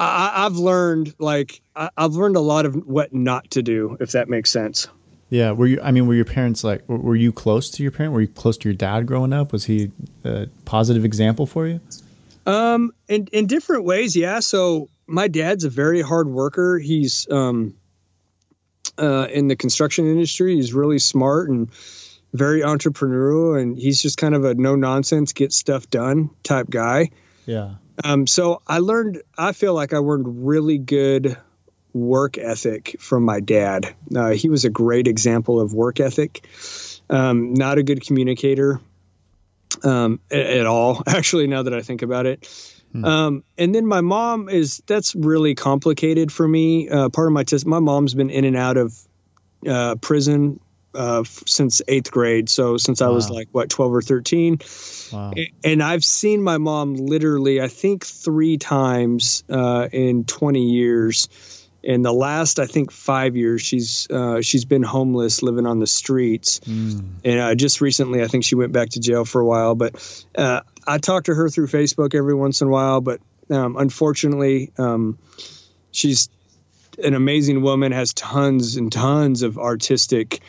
I, 0.00 0.42
have 0.44 0.56
learned 0.56 1.14
like 1.18 1.60
I, 1.76 1.90
have 1.96 2.14
learned 2.14 2.36
a 2.36 2.40
lot 2.40 2.66
of 2.66 2.74
what 2.86 3.12
not 3.12 3.50
to 3.52 3.62
do, 3.62 3.96
if 4.00 4.12
that 4.12 4.28
makes 4.28 4.50
sense. 4.50 4.88
Yeah, 5.32 5.52
were 5.52 5.66
you? 5.66 5.80
I 5.82 5.92
mean, 5.92 6.06
were 6.06 6.14
your 6.14 6.26
parents 6.26 6.62
like? 6.62 6.86
Were 6.86 7.16
you 7.16 7.32
close 7.32 7.70
to 7.70 7.82
your 7.82 7.90
parent? 7.90 8.12
Were 8.12 8.20
you 8.20 8.28
close 8.28 8.58
to 8.58 8.68
your 8.68 8.76
dad 8.76 9.06
growing 9.06 9.32
up? 9.32 9.50
Was 9.50 9.64
he 9.64 9.90
a 10.24 10.48
positive 10.66 11.06
example 11.06 11.46
for 11.46 11.66
you? 11.66 11.80
Um, 12.44 12.92
in 13.08 13.28
in 13.32 13.46
different 13.46 13.86
ways, 13.86 14.14
yeah. 14.14 14.40
So 14.40 14.90
my 15.06 15.28
dad's 15.28 15.64
a 15.64 15.70
very 15.70 16.02
hard 16.02 16.28
worker. 16.28 16.78
He's 16.78 17.26
um 17.30 17.76
uh, 18.98 19.26
in 19.32 19.48
the 19.48 19.56
construction 19.56 20.04
industry. 20.04 20.56
He's 20.56 20.74
really 20.74 20.98
smart 20.98 21.48
and 21.48 21.70
very 22.34 22.60
entrepreneurial, 22.60 23.58
and 23.58 23.78
he's 23.78 24.02
just 24.02 24.18
kind 24.18 24.34
of 24.34 24.44
a 24.44 24.52
no 24.52 24.74
nonsense, 24.74 25.32
get 25.32 25.54
stuff 25.54 25.88
done 25.88 26.28
type 26.42 26.68
guy. 26.68 27.08
Yeah. 27.46 27.76
Um, 28.04 28.26
so 28.26 28.60
I 28.66 28.80
learned. 28.80 29.22
I 29.38 29.52
feel 29.52 29.72
like 29.72 29.94
I 29.94 29.98
learned 29.98 30.46
really 30.46 30.76
good 30.76 31.38
work 31.92 32.38
ethic 32.38 32.96
from 32.98 33.24
my 33.24 33.40
dad. 33.40 33.94
Uh, 34.14 34.30
he 34.30 34.48
was 34.48 34.64
a 34.64 34.70
great 34.70 35.08
example 35.08 35.60
of 35.60 35.74
work 35.74 36.00
ethic. 36.00 36.46
Um, 37.10 37.54
not 37.54 37.78
a 37.78 37.82
good 37.82 38.04
communicator 38.04 38.80
um, 39.84 40.20
at, 40.30 40.40
at, 40.40 40.66
all. 40.66 41.02
Actually, 41.06 41.46
now 41.46 41.62
that 41.62 41.74
I 41.74 41.82
think 41.82 42.02
about 42.02 42.26
it, 42.26 42.48
Hmm. 42.92 43.04
Um, 43.04 43.44
and 43.56 43.74
then 43.74 43.86
my 43.86 44.00
mom 44.00 44.48
is 44.48 44.82
that's 44.86 45.14
really 45.14 45.54
complicated 45.54 46.30
for 46.30 46.46
me. 46.46 46.88
Uh, 46.88 47.08
part 47.08 47.26
of 47.26 47.32
my 47.32 47.42
test, 47.42 47.66
my 47.66 47.78
mom's 47.78 48.14
been 48.14 48.30
in 48.30 48.44
and 48.44 48.56
out 48.56 48.76
of 48.76 48.98
uh, 49.66 49.94
prison 49.96 50.60
uh, 50.94 51.20
f- 51.20 51.44
since 51.46 51.80
eighth 51.88 52.10
grade. 52.10 52.50
So 52.50 52.76
since 52.76 53.00
wow. 53.00 53.08
I 53.08 53.10
was 53.10 53.30
like 53.30 53.48
what 53.52 53.70
twelve 53.70 53.94
or 53.94 54.02
thirteen, 54.02 54.58
wow. 55.10 55.32
and 55.64 55.82
I've 55.82 56.04
seen 56.04 56.42
my 56.42 56.58
mom 56.58 56.94
literally, 56.94 57.62
I 57.62 57.68
think 57.68 58.04
three 58.04 58.58
times 58.58 59.42
uh, 59.48 59.88
in 59.90 60.24
twenty 60.24 60.70
years. 60.70 61.28
In 61.82 62.02
the 62.02 62.12
last, 62.12 62.60
I 62.60 62.66
think 62.66 62.92
five 62.92 63.34
years, 63.34 63.60
she's 63.60 64.08
uh, 64.08 64.40
she's 64.40 64.64
been 64.64 64.82
homeless, 64.82 65.42
living 65.42 65.66
on 65.66 65.80
the 65.80 65.86
streets, 65.86 66.60
mm. 66.60 67.04
and 67.24 67.40
uh, 67.40 67.54
just 67.56 67.80
recently, 67.80 68.22
I 68.22 68.28
think 68.28 68.44
she 68.44 68.54
went 68.54 68.72
back 68.72 68.90
to 68.90 69.00
jail 69.00 69.24
for 69.24 69.40
a 69.40 69.44
while. 69.44 69.74
But 69.74 70.24
uh, 70.36 70.60
I 70.86 70.98
talk 70.98 71.24
to 71.24 71.34
her 71.34 71.48
through 71.48 71.66
Facebook 71.66 72.14
every 72.14 72.34
once 72.34 72.60
in 72.60 72.68
a 72.68 72.70
while, 72.70 73.00
but 73.00 73.20
um, 73.50 73.76
unfortunately, 73.76 74.72
um, 74.78 75.18
she's 75.90 76.28
an 77.02 77.14
amazing 77.14 77.62
woman, 77.62 77.90
has 77.90 78.12
tons 78.14 78.76
and 78.76 78.92
tons 78.92 79.42
of 79.42 79.58
artistic 79.58 80.40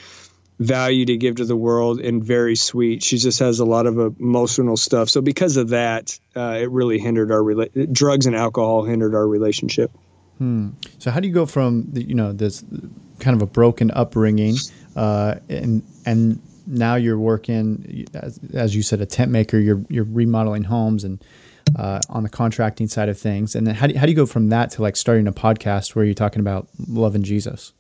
value 0.60 1.06
to 1.06 1.18
give 1.18 1.36
to 1.36 1.46
the 1.46 1.56
world, 1.56 2.00
and 2.00 2.24
very 2.24 2.56
sweet. 2.56 3.04
She 3.04 3.18
just 3.18 3.40
has 3.40 3.60
a 3.60 3.66
lot 3.66 3.88
of 3.88 3.98
emotional 4.20 4.78
stuff. 4.78 5.10
So 5.10 5.22
because 5.22 5.58
of 5.58 5.70
that, 5.70 6.18
uh, 6.36 6.60
it 6.62 6.70
really 6.70 7.00
hindered 7.00 7.32
our 7.32 7.40
rela- 7.40 7.92
drugs 7.92 8.28
and 8.28 8.36
alcohol 8.36 8.84
hindered 8.84 9.16
our 9.16 9.28
relationship. 9.28 9.92
Hmm. 10.38 10.70
So 11.00 11.12
how 11.12 11.20
do 11.20 11.28
you 11.28 11.34
go 11.34 11.46
from 11.46 11.88
the, 11.92 12.04
you 12.04 12.16
know 12.16 12.32
this 12.32 12.64
kind 13.20 13.36
of 13.36 13.42
a 13.42 13.46
broken 13.46 13.92
upbringing, 13.92 14.56
uh, 14.96 15.36
and 15.50 15.84
and 16.06 16.42
now 16.66 16.96
you're 16.96 17.18
working 17.18 18.06
as, 18.14 18.40
as, 18.54 18.76
you 18.76 18.82
said 18.82 19.02
a 19.02 19.06
tent 19.06 19.32
maker 19.32 19.60
you're 19.60 19.84
you're 19.90 20.06
remodeling 20.06 20.64
homes 20.64 21.04
and 21.04 21.24
uh, 21.78 22.00
on 22.10 22.24
the 22.24 22.30
contracting 22.30 22.88
side 22.88 23.10
of 23.10 23.18
things 23.18 23.56
and 23.56 23.68
then 23.68 23.76
how 23.76 23.88
do, 23.88 23.94
you, 23.94 24.00
how 24.00 24.06
do 24.06 24.12
you 24.12 24.16
go 24.16 24.26
from 24.26 24.50
that 24.50 24.72
to 24.72 24.82
like 24.82 24.96
starting 24.96 25.28
a 25.28 25.34
podcast 25.34 25.96
where 25.96 26.06
you're 26.06 26.14
talking 26.14 26.40
about 26.40 26.68
loving 26.88 27.24
jesus 27.24 27.74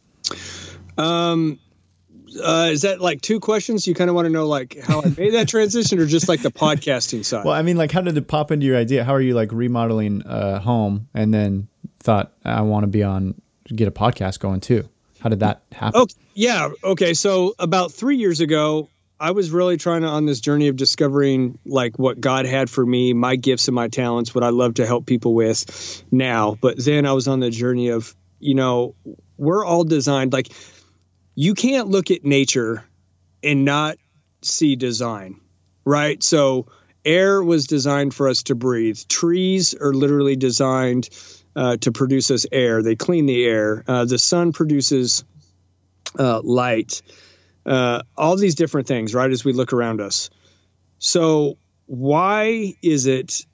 um 0.98 1.60
uh, 2.42 2.70
is 2.72 2.82
that 2.82 3.00
like 3.00 3.22
two 3.22 3.40
questions? 3.40 3.86
You 3.86 3.94
kind 3.94 4.10
of 4.10 4.16
want 4.16 4.26
to 4.26 4.32
know 4.32 4.48
like 4.48 4.76
how 4.82 5.02
I 5.02 5.14
made 5.18 5.34
that 5.36 5.48
transition, 5.48 6.00
or 6.00 6.08
just 6.08 6.28
like 6.28 6.42
the 6.42 6.52
podcasting 6.52 7.24
side? 7.24 7.46
Well, 7.46 7.54
I 7.54 7.62
mean, 7.62 7.78
like 7.78 7.92
how 7.92 8.02
did 8.02 8.18
it 8.18 8.28
pop 8.28 8.50
into 8.50 8.66
your 8.66 8.76
idea? 8.76 9.04
How 9.04 9.14
are 9.14 9.22
you 9.22 9.36
like 9.36 9.52
remodeling 9.52 10.24
a 10.26 10.60
home, 10.60 11.10
and 11.14 11.32
then 11.32 11.68
thought 12.04 12.34
I 12.44 12.62
want 12.62 12.84
to 12.84 12.88
be 12.88 13.04
on 13.04 13.42
get 13.68 13.88
a 13.88 13.92
podcast 13.92 14.40
going 14.40 14.60
too? 14.60 14.88
How 15.20 15.30
did 15.30 15.40
that 15.40 15.64
happen? 15.72 16.02
Oh, 16.02 16.08
yeah. 16.34 16.70
Okay. 16.84 17.14
So 17.14 17.56
about 17.58 17.94
three 17.94 18.18
years 18.18 18.42
ago, 18.42 18.90
I 19.20 19.32
was 19.32 19.52
really 19.52 19.78
trying 19.78 20.02
to 20.02 20.08
on 20.08 20.26
this 20.26 20.42
journey 20.42 20.68
of 20.68 20.76
discovering 20.76 21.58
like 21.66 21.98
what 21.98 22.20
God 22.20 22.46
had 22.46 22.70
for 22.70 22.86
me, 22.86 23.14
my 23.14 23.38
gifts 23.38 23.70
and 23.70 23.76
my 23.76 23.88
talents, 23.88 24.36
what 24.36 24.44
I 24.44 24.50
love 24.50 24.76
to 24.76 24.86
help 24.86 25.06
people 25.06 25.34
with 25.34 26.04
now. 26.12 26.58
But 26.60 26.84
then 26.84 27.06
I 27.06 27.14
was 27.14 27.30
on 27.30 27.40
the 27.40 27.50
journey 27.50 27.90
of, 27.90 28.14
you 28.40 28.56
know, 28.56 28.96
we're 29.38 29.66
all 29.66 29.86
designed 29.86 30.34
like 30.34 30.52
you 31.36 31.54
can't 31.54 31.88
look 31.88 32.12
at 32.12 32.26
nature 32.26 32.84
and 33.42 33.64
not 33.64 33.98
see 34.42 34.76
design, 34.76 35.40
right? 35.86 36.22
So 36.22 36.68
air 37.06 37.42
was 37.42 37.68
designed 37.68 38.14
for 38.14 38.28
us 38.28 38.44
to 38.44 38.56
breathe. 38.56 39.00
Trees 39.08 39.74
are 39.74 39.94
literally 39.94 40.36
designed 40.36 41.10
uh, 41.56 41.78
to 41.78 41.92
produce 41.92 42.32
us 42.32 42.46
air. 42.52 42.82
They 42.82 42.96
clean 42.96 43.26
the 43.26 43.46
air. 43.46 43.84
Uh, 43.88 44.06
the 44.06 44.18
sun 44.18 44.54
produces 44.54 45.24
uh, 46.18 46.42
light. 46.42 47.02
Uh, 47.66 48.04
all 48.18 48.36
these 48.36 48.56
different 48.56 48.88
things, 48.88 49.14
right? 49.14 49.32
As 49.32 49.46
we 49.46 49.54
look 49.54 49.74
around 49.74 50.02
us. 50.02 50.30
So 51.00 51.58
why 51.86 52.74
is 52.82 53.08
it 53.08 53.46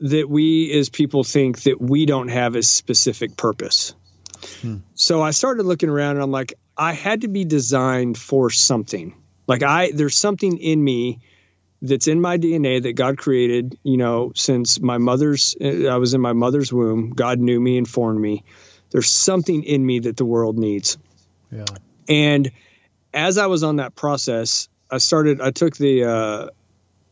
that 0.00 0.28
we 0.28 0.72
as 0.72 0.88
people 0.88 1.22
think 1.22 1.62
that 1.62 1.80
we 1.80 2.06
don't 2.06 2.28
have 2.28 2.56
a 2.56 2.62
specific 2.62 3.36
purpose? 3.36 3.94
Hmm. 4.60 4.78
So 4.94 5.22
I 5.22 5.30
started 5.30 5.64
looking 5.64 5.88
around 5.88 6.16
and 6.16 6.22
I'm 6.22 6.32
like, 6.32 6.54
I 6.76 6.92
had 6.92 7.20
to 7.20 7.28
be 7.28 7.44
designed 7.44 8.18
for 8.18 8.50
something. 8.50 9.14
Like 9.46 9.62
I, 9.62 9.92
there's 9.92 10.16
something 10.16 10.58
in 10.58 10.82
me 10.82 11.20
that's 11.82 12.06
in 12.06 12.20
my 12.20 12.38
DNA 12.38 12.80
that 12.84 12.92
God 12.92 13.18
created, 13.18 13.76
you 13.82 13.96
know, 13.96 14.32
since 14.36 14.80
my 14.80 14.98
mother's, 14.98 15.56
I 15.60 15.96
was 15.96 16.14
in 16.14 16.20
my 16.20 16.32
mother's 16.32 16.72
womb. 16.72 17.10
God 17.10 17.40
knew 17.40 17.60
me 17.60 17.76
and 17.76 17.88
formed 17.88 18.20
me. 18.20 18.44
There's 18.90 19.10
something 19.10 19.64
in 19.64 19.84
me 19.84 19.98
that 20.00 20.16
the 20.16 20.24
world 20.24 20.56
needs. 20.56 20.96
Yeah. 21.50 21.64
And 22.08 22.52
as 23.12 23.36
I 23.36 23.46
was 23.46 23.64
on 23.64 23.76
that 23.76 23.96
process, 23.96 24.68
I 24.88 24.98
started, 24.98 25.40
I 25.40 25.50
took 25.50 25.76
the 25.76 26.04
uh, 26.04 26.46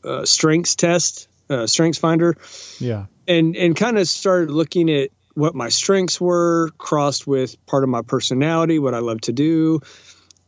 uh, 0.06 0.24
strengths 0.24 0.76
test, 0.76 1.28
uh, 1.48 1.66
strengths 1.66 1.98
finder. 1.98 2.36
Yeah. 2.78 3.06
And, 3.26 3.56
and 3.56 3.74
kind 3.74 3.98
of 3.98 4.06
started 4.06 4.52
looking 4.52 4.88
at 4.88 5.10
what 5.34 5.54
my 5.54 5.68
strengths 5.68 6.20
were, 6.20 6.70
crossed 6.78 7.26
with 7.26 7.54
part 7.66 7.82
of 7.82 7.90
my 7.90 8.02
personality, 8.02 8.78
what 8.78 8.94
I 8.94 8.98
love 8.98 9.22
to 9.22 9.32
do. 9.32 9.80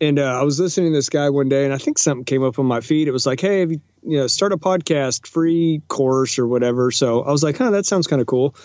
And 0.02 0.18
uh, 0.18 0.40
I 0.40 0.42
was 0.42 0.58
listening 0.58 0.90
to 0.90 0.98
this 0.98 1.10
guy 1.10 1.30
one 1.30 1.48
day, 1.48 1.64
and 1.64 1.72
I 1.72 1.78
think 1.78 1.96
something 1.96 2.24
came 2.24 2.42
up 2.42 2.58
on 2.58 2.66
my 2.66 2.80
feed. 2.80 3.06
It 3.06 3.12
was 3.12 3.24
like, 3.24 3.40
"Hey, 3.40 3.60
you, 3.60 3.80
you 4.02 4.18
know, 4.18 4.26
start 4.26 4.52
a 4.52 4.56
podcast, 4.56 5.28
free 5.28 5.80
course 5.86 6.40
or 6.40 6.48
whatever." 6.48 6.90
So 6.90 7.22
I 7.22 7.30
was 7.30 7.44
like, 7.44 7.56
"Huh, 7.56 7.70
that 7.70 7.86
sounds 7.86 8.08
kind 8.08 8.20
of 8.20 8.26
cool." 8.26 8.56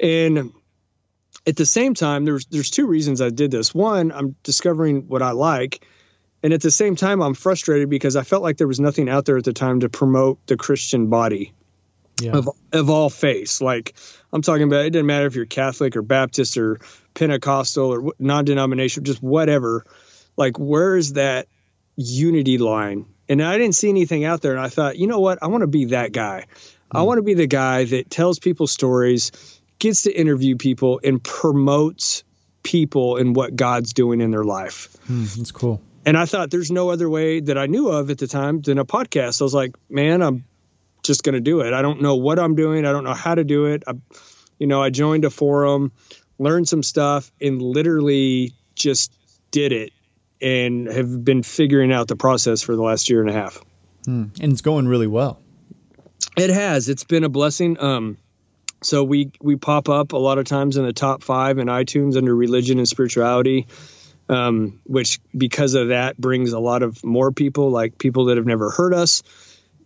And 0.00 0.54
at 1.46 1.56
the 1.56 1.66
same 1.66 1.92
time, 1.92 2.24
there's 2.24 2.46
there's 2.46 2.70
two 2.70 2.86
reasons 2.86 3.20
I 3.20 3.28
did 3.28 3.50
this. 3.50 3.74
One, 3.74 4.10
I'm 4.10 4.36
discovering 4.42 5.06
what 5.06 5.20
I 5.20 5.32
like, 5.32 5.86
and 6.42 6.54
at 6.54 6.62
the 6.62 6.70
same 6.70 6.96
time, 6.96 7.20
I'm 7.20 7.34
frustrated 7.34 7.90
because 7.90 8.16
I 8.16 8.22
felt 8.22 8.42
like 8.42 8.56
there 8.56 8.66
was 8.66 8.80
nothing 8.80 9.10
out 9.10 9.26
there 9.26 9.36
at 9.36 9.44
the 9.44 9.52
time 9.52 9.80
to 9.80 9.90
promote 9.90 10.46
the 10.46 10.56
Christian 10.56 11.10
body 11.10 11.52
yeah. 12.22 12.32
of 12.32 12.48
of 12.72 12.88
all 12.88 13.10
faiths. 13.10 13.60
Like 13.60 13.94
I'm 14.32 14.40
talking 14.40 14.62
about, 14.62 14.86
it 14.86 14.90
doesn't 14.94 15.04
matter 15.04 15.26
if 15.26 15.36
you're 15.36 15.44
Catholic 15.44 15.94
or 15.94 16.00
Baptist 16.00 16.56
or 16.56 16.80
Pentecostal 17.12 17.92
or 17.92 18.14
non-denominational, 18.18 19.04
just 19.04 19.22
whatever 19.22 19.84
like 20.36 20.58
where 20.58 20.96
is 20.96 21.14
that 21.14 21.48
unity 21.96 22.58
line? 22.58 23.06
And 23.28 23.42
I 23.42 23.56
didn't 23.56 23.74
see 23.74 23.88
anything 23.88 24.24
out 24.24 24.42
there. 24.42 24.52
And 24.52 24.60
I 24.60 24.68
thought, 24.68 24.98
you 24.98 25.06
know 25.06 25.20
what? 25.20 25.42
I 25.42 25.46
want 25.46 25.62
to 25.62 25.66
be 25.66 25.86
that 25.86 26.12
guy. 26.12 26.46
Mm. 26.46 26.98
I 26.98 27.00
hmm. 27.00 27.06
want 27.06 27.18
to 27.18 27.22
be 27.22 27.34
the 27.34 27.46
guy 27.46 27.84
that 27.84 28.10
tells 28.10 28.38
people 28.38 28.66
stories, 28.66 29.32
gets 29.78 30.02
to 30.02 30.12
interview 30.12 30.56
people, 30.56 31.00
and 31.02 31.22
promotes 31.22 32.24
people 32.62 33.16
and 33.16 33.36
what 33.36 33.54
God's 33.54 33.92
doing 33.92 34.20
in 34.20 34.30
their 34.30 34.44
life. 34.44 34.96
Mm, 35.08 35.34
that's 35.36 35.52
cool. 35.52 35.80
And 36.06 36.18
I 36.18 36.26
thought 36.26 36.50
there's 36.50 36.70
no 36.70 36.90
other 36.90 37.08
way 37.08 37.40
that 37.40 37.56
I 37.56 37.66
knew 37.66 37.88
of 37.88 38.10
at 38.10 38.18
the 38.18 38.26
time 38.26 38.60
than 38.60 38.78
a 38.78 38.84
podcast. 38.84 39.40
I 39.40 39.44
was 39.44 39.54
like, 39.54 39.74
man, 39.88 40.22
I'm 40.22 40.44
just 41.02 41.22
going 41.22 41.34
to 41.34 41.40
do 41.40 41.60
it. 41.60 41.72
I 41.72 41.82
don't 41.82 42.02
know 42.02 42.16
what 42.16 42.38
I'm 42.38 42.54
doing. 42.56 42.84
I 42.84 42.92
don't 42.92 43.04
know 43.04 43.14
how 43.14 43.34
to 43.34 43.44
do 43.44 43.66
it. 43.66 43.84
I, 43.86 43.92
you 44.58 44.66
know, 44.66 44.82
I 44.82 44.90
joined 44.90 45.24
a 45.24 45.30
forum, 45.30 45.92
learned 46.38 46.68
some 46.68 46.82
stuff, 46.82 47.30
and 47.40 47.60
literally 47.60 48.52
just 48.74 49.12
did 49.50 49.72
it 49.72 49.92
and 50.40 50.86
have 50.86 51.24
been 51.24 51.42
figuring 51.42 51.92
out 51.92 52.08
the 52.08 52.16
process 52.16 52.62
for 52.62 52.76
the 52.76 52.82
last 52.82 53.08
year 53.08 53.20
and 53.20 53.30
a 53.30 53.32
half. 53.32 53.62
Hmm. 54.04 54.26
And 54.40 54.52
it's 54.52 54.60
going 54.60 54.86
really 54.86 55.06
well. 55.06 55.40
It 56.36 56.50
has. 56.50 56.88
It's 56.88 57.04
been 57.04 57.24
a 57.24 57.28
blessing. 57.28 57.78
Um, 57.80 58.18
so 58.82 59.02
we 59.02 59.30
we 59.40 59.56
pop 59.56 59.88
up 59.88 60.12
a 60.12 60.18
lot 60.18 60.38
of 60.38 60.44
times 60.44 60.76
in 60.76 60.84
the 60.84 60.92
top 60.92 61.22
five 61.22 61.58
in 61.58 61.68
iTunes 61.68 62.16
under 62.16 62.34
religion 62.34 62.78
and 62.78 62.88
spirituality, 62.88 63.66
um, 64.28 64.80
which 64.84 65.20
because 65.36 65.74
of 65.74 65.88
that 65.88 66.18
brings 66.18 66.52
a 66.52 66.58
lot 66.58 66.82
of 66.82 67.02
more 67.04 67.32
people, 67.32 67.70
like 67.70 67.98
people 67.98 68.26
that 68.26 68.36
have 68.36 68.46
never 68.46 68.70
heard 68.70 68.92
us. 68.92 69.22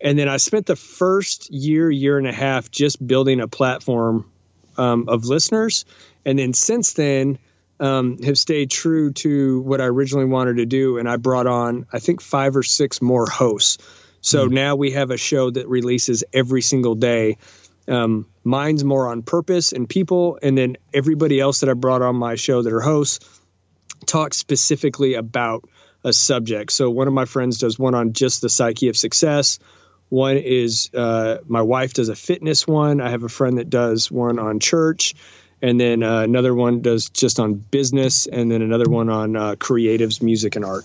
And 0.00 0.19
then 0.19 0.28
I 0.28 0.37
spent 0.37 0.67
the 0.67 0.76
first 0.76 1.52
year, 1.52 1.90
year 1.90 2.19
and 2.19 2.26
a 2.26 2.33
half 2.33 2.71
just 2.71 3.05
building 3.05 3.40
a 3.40 3.49
platform 3.49 4.31
um, 4.76 5.09
of 5.09 5.25
listeners. 5.25 5.85
And 6.25 6.38
then 6.38 6.55
since 6.55 6.93
then, 6.93 7.38
um, 7.80 8.18
have 8.23 8.38
stayed 8.38 8.70
true 8.70 9.12
to 9.12 9.61
what 9.61 9.80
I 9.80 9.85
originally 9.85 10.26
wanted 10.26 10.56
to 10.56 10.66
do, 10.66 10.99
and 10.99 11.08
I 11.08 11.16
brought 11.16 11.47
on 11.47 11.87
I 11.92 11.99
think 11.99 12.20
five 12.20 12.56
or 12.56 12.62
six 12.62 13.00
more 13.00 13.26
hosts. 13.28 13.78
So 14.20 14.49
mm. 14.49 14.52
now 14.52 14.76
we 14.76 14.92
have 14.92 15.11
a 15.11 15.16
show 15.16 15.50
that 15.50 15.68
releases 15.68 16.25
every 16.32 16.62
single 16.62 16.94
day. 16.94 17.38
Um, 17.87 18.26
mine's 18.44 18.85
more 18.85 19.08
on 19.08 19.23
purpose 19.23 19.73
and 19.73 19.88
people, 19.88 20.38
and 20.42 20.58
then 20.58 20.76
everybody 20.92 21.40
else 21.40 21.61
that 21.61 21.70
I 21.70 21.75
brought 21.75 22.02
on 22.02 22.16
my 22.16 22.35
show 22.35 22.62
that 22.62 22.73
are 22.73 22.80
hosts 22.80 23.25
talk 24.06 24.35
specifically 24.35 25.14
about 25.14 25.68
a 26.04 26.12
subject. 26.12 26.73
So 26.73 26.90
one 26.90 27.08
of 27.08 27.14
my 27.14 27.25
friends 27.25 27.58
does 27.58 27.78
one 27.78 27.94
on 27.94 28.12
just 28.12 28.42
the 28.42 28.49
psyche 28.49 28.88
of 28.88 28.97
success. 28.97 29.58
One 30.08 30.37
is 30.37 30.90
uh, 30.94 31.38
my 31.47 31.62
wife 31.62 31.94
does 31.94 32.08
a 32.08 32.16
fitness 32.16 32.66
one. 32.66 33.00
I 33.00 33.11
have 33.11 33.25
a 33.25 33.28
friend 33.28 33.58
that 33.58 33.68
does 33.68 34.11
one 34.11 34.38
on 34.38 34.61
church 34.61 35.14
and 35.62 35.81
then 35.81 36.03
uh, 36.03 36.21
another 36.21 36.55
one 36.55 36.81
does 36.81 37.09
just 37.09 37.41
on 37.41 37.55
business, 37.55 38.27
and 38.27 38.50
then 38.50 38.62
another 38.62 38.88
one 38.88 39.09
on 39.09 39.37
uh, 39.37 39.55
creatives, 39.57 40.23
music, 40.23 40.57
and 40.57 40.65
art. 40.65 40.85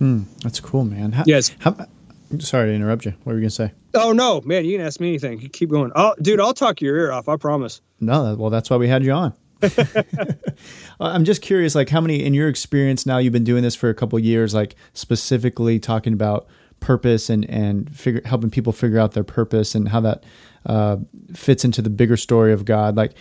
Mm, 0.00 0.24
that's 0.42 0.60
cool, 0.60 0.84
man. 0.84 1.12
How, 1.12 1.24
yes. 1.26 1.54
How, 1.58 1.76
sorry 2.38 2.68
to 2.70 2.74
interrupt 2.74 3.04
you. 3.04 3.12
What 3.22 3.32
were 3.32 3.34
you 3.34 3.40
gonna 3.40 3.50
say? 3.50 3.72
Oh 3.94 4.12
no, 4.12 4.40
man! 4.42 4.64
You 4.64 4.78
can 4.78 4.86
ask 4.86 5.00
me 5.00 5.08
anything. 5.08 5.38
Keep 5.50 5.70
going. 5.70 5.92
Oh, 5.94 6.14
dude, 6.20 6.40
I'll 6.40 6.54
talk 6.54 6.80
your 6.80 6.96
ear 6.96 7.12
off. 7.12 7.28
I 7.28 7.36
promise. 7.36 7.80
No, 8.00 8.34
well, 8.38 8.50
that's 8.50 8.70
why 8.70 8.76
we 8.76 8.88
had 8.88 9.04
you 9.04 9.12
on. 9.12 9.34
I'm 11.00 11.24
just 11.24 11.42
curious, 11.42 11.74
like 11.74 11.88
how 11.88 12.00
many 12.00 12.24
in 12.24 12.34
your 12.34 12.48
experience 12.48 13.06
now? 13.06 13.18
You've 13.18 13.32
been 13.32 13.44
doing 13.44 13.62
this 13.62 13.74
for 13.74 13.88
a 13.88 13.94
couple 13.94 14.18
years, 14.18 14.54
like 14.54 14.74
specifically 14.94 15.78
talking 15.78 16.12
about 16.12 16.46
purpose 16.80 17.28
and 17.28 17.48
and 17.50 17.94
figure 17.94 18.22
helping 18.24 18.50
people 18.50 18.72
figure 18.72 18.98
out 18.98 19.12
their 19.12 19.24
purpose 19.24 19.74
and 19.74 19.88
how 19.88 20.00
that 20.00 20.24
uh, 20.66 20.96
fits 21.34 21.64
into 21.64 21.82
the 21.82 21.90
bigger 21.90 22.16
story 22.16 22.52
of 22.52 22.64
God. 22.64 22.96
Like 22.96 23.12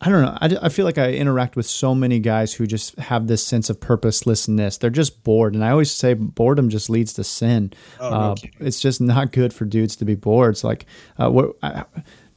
I 0.00 0.10
don't 0.10 0.22
know. 0.22 0.36
I, 0.40 0.66
I 0.66 0.68
feel 0.68 0.84
like 0.84 0.98
I 0.98 1.12
interact 1.12 1.56
with 1.56 1.66
so 1.66 1.94
many 1.94 2.18
guys 2.18 2.52
who 2.52 2.66
just 2.66 2.98
have 2.98 3.26
this 3.26 3.44
sense 3.44 3.70
of 3.70 3.80
purposelessness. 3.80 4.76
They're 4.76 4.90
just 4.90 5.24
bored, 5.24 5.54
and 5.54 5.64
I 5.64 5.70
always 5.70 5.90
say 5.90 6.12
boredom 6.14 6.68
just 6.68 6.90
leads 6.90 7.14
to 7.14 7.24
sin. 7.24 7.72
Oh, 7.98 8.10
no 8.10 8.16
uh, 8.16 8.34
it's 8.60 8.80
just 8.80 9.00
not 9.00 9.32
good 9.32 9.54
for 9.54 9.64
dudes 9.64 9.96
to 9.96 10.04
be 10.04 10.14
bored. 10.14 10.52
It's 10.52 10.64
like 10.64 10.86
uh, 11.18 11.30
what. 11.30 11.56
I, 11.62 11.84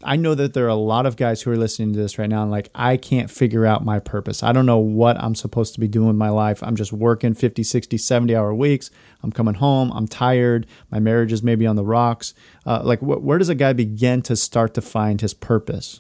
I 0.02 0.16
know 0.16 0.34
that 0.34 0.54
there 0.54 0.64
are 0.66 0.70
a 0.70 0.76
lot 0.76 1.06
of 1.06 1.18
guys 1.18 1.42
who 1.42 1.52
are 1.52 1.58
listening 1.58 1.92
to 1.92 2.00
this 2.00 2.18
right 2.18 2.30
now 2.30 2.42
and 2.44 2.50
like 2.52 2.70
I 2.74 2.96
can't 2.96 3.30
figure 3.30 3.66
out 3.66 3.84
my 3.84 4.00
purpose. 4.00 4.44
I 4.44 4.54
don't 4.54 4.66
know 4.66 4.78
what 4.78 5.22
I'm 5.22 5.36
supposed 5.36 5.74
to 5.74 5.82
be 5.82 5.90
doing 5.90 6.12
in 6.12 6.18
my 6.18 6.30
life. 6.30 6.64
I'm 6.64 6.78
just 6.78 6.94
working 6.94 7.34
50, 7.34 7.64
60, 7.64 7.98
70 7.98 8.34
hour 8.34 8.56
weeks. 8.56 8.92
I'm 9.24 9.32
coming 9.34 9.56
home. 9.56 9.92
I'm 9.92 10.08
tired. 10.08 10.68
My 10.90 11.00
marriage 11.00 11.34
is 11.34 11.44
maybe 11.44 11.68
on 11.68 11.76
the 11.76 11.84
rocks. 11.84 12.34
Uh, 12.66 12.80
like 12.82 13.00
wh- 13.00 13.22
where 13.22 13.38
does 13.38 13.50
a 13.50 13.56
guy 13.56 13.74
begin 13.74 14.22
to 14.22 14.38
start 14.38 14.74
to 14.76 14.82
find 14.82 15.20
his 15.20 15.34
purpose? 15.34 16.00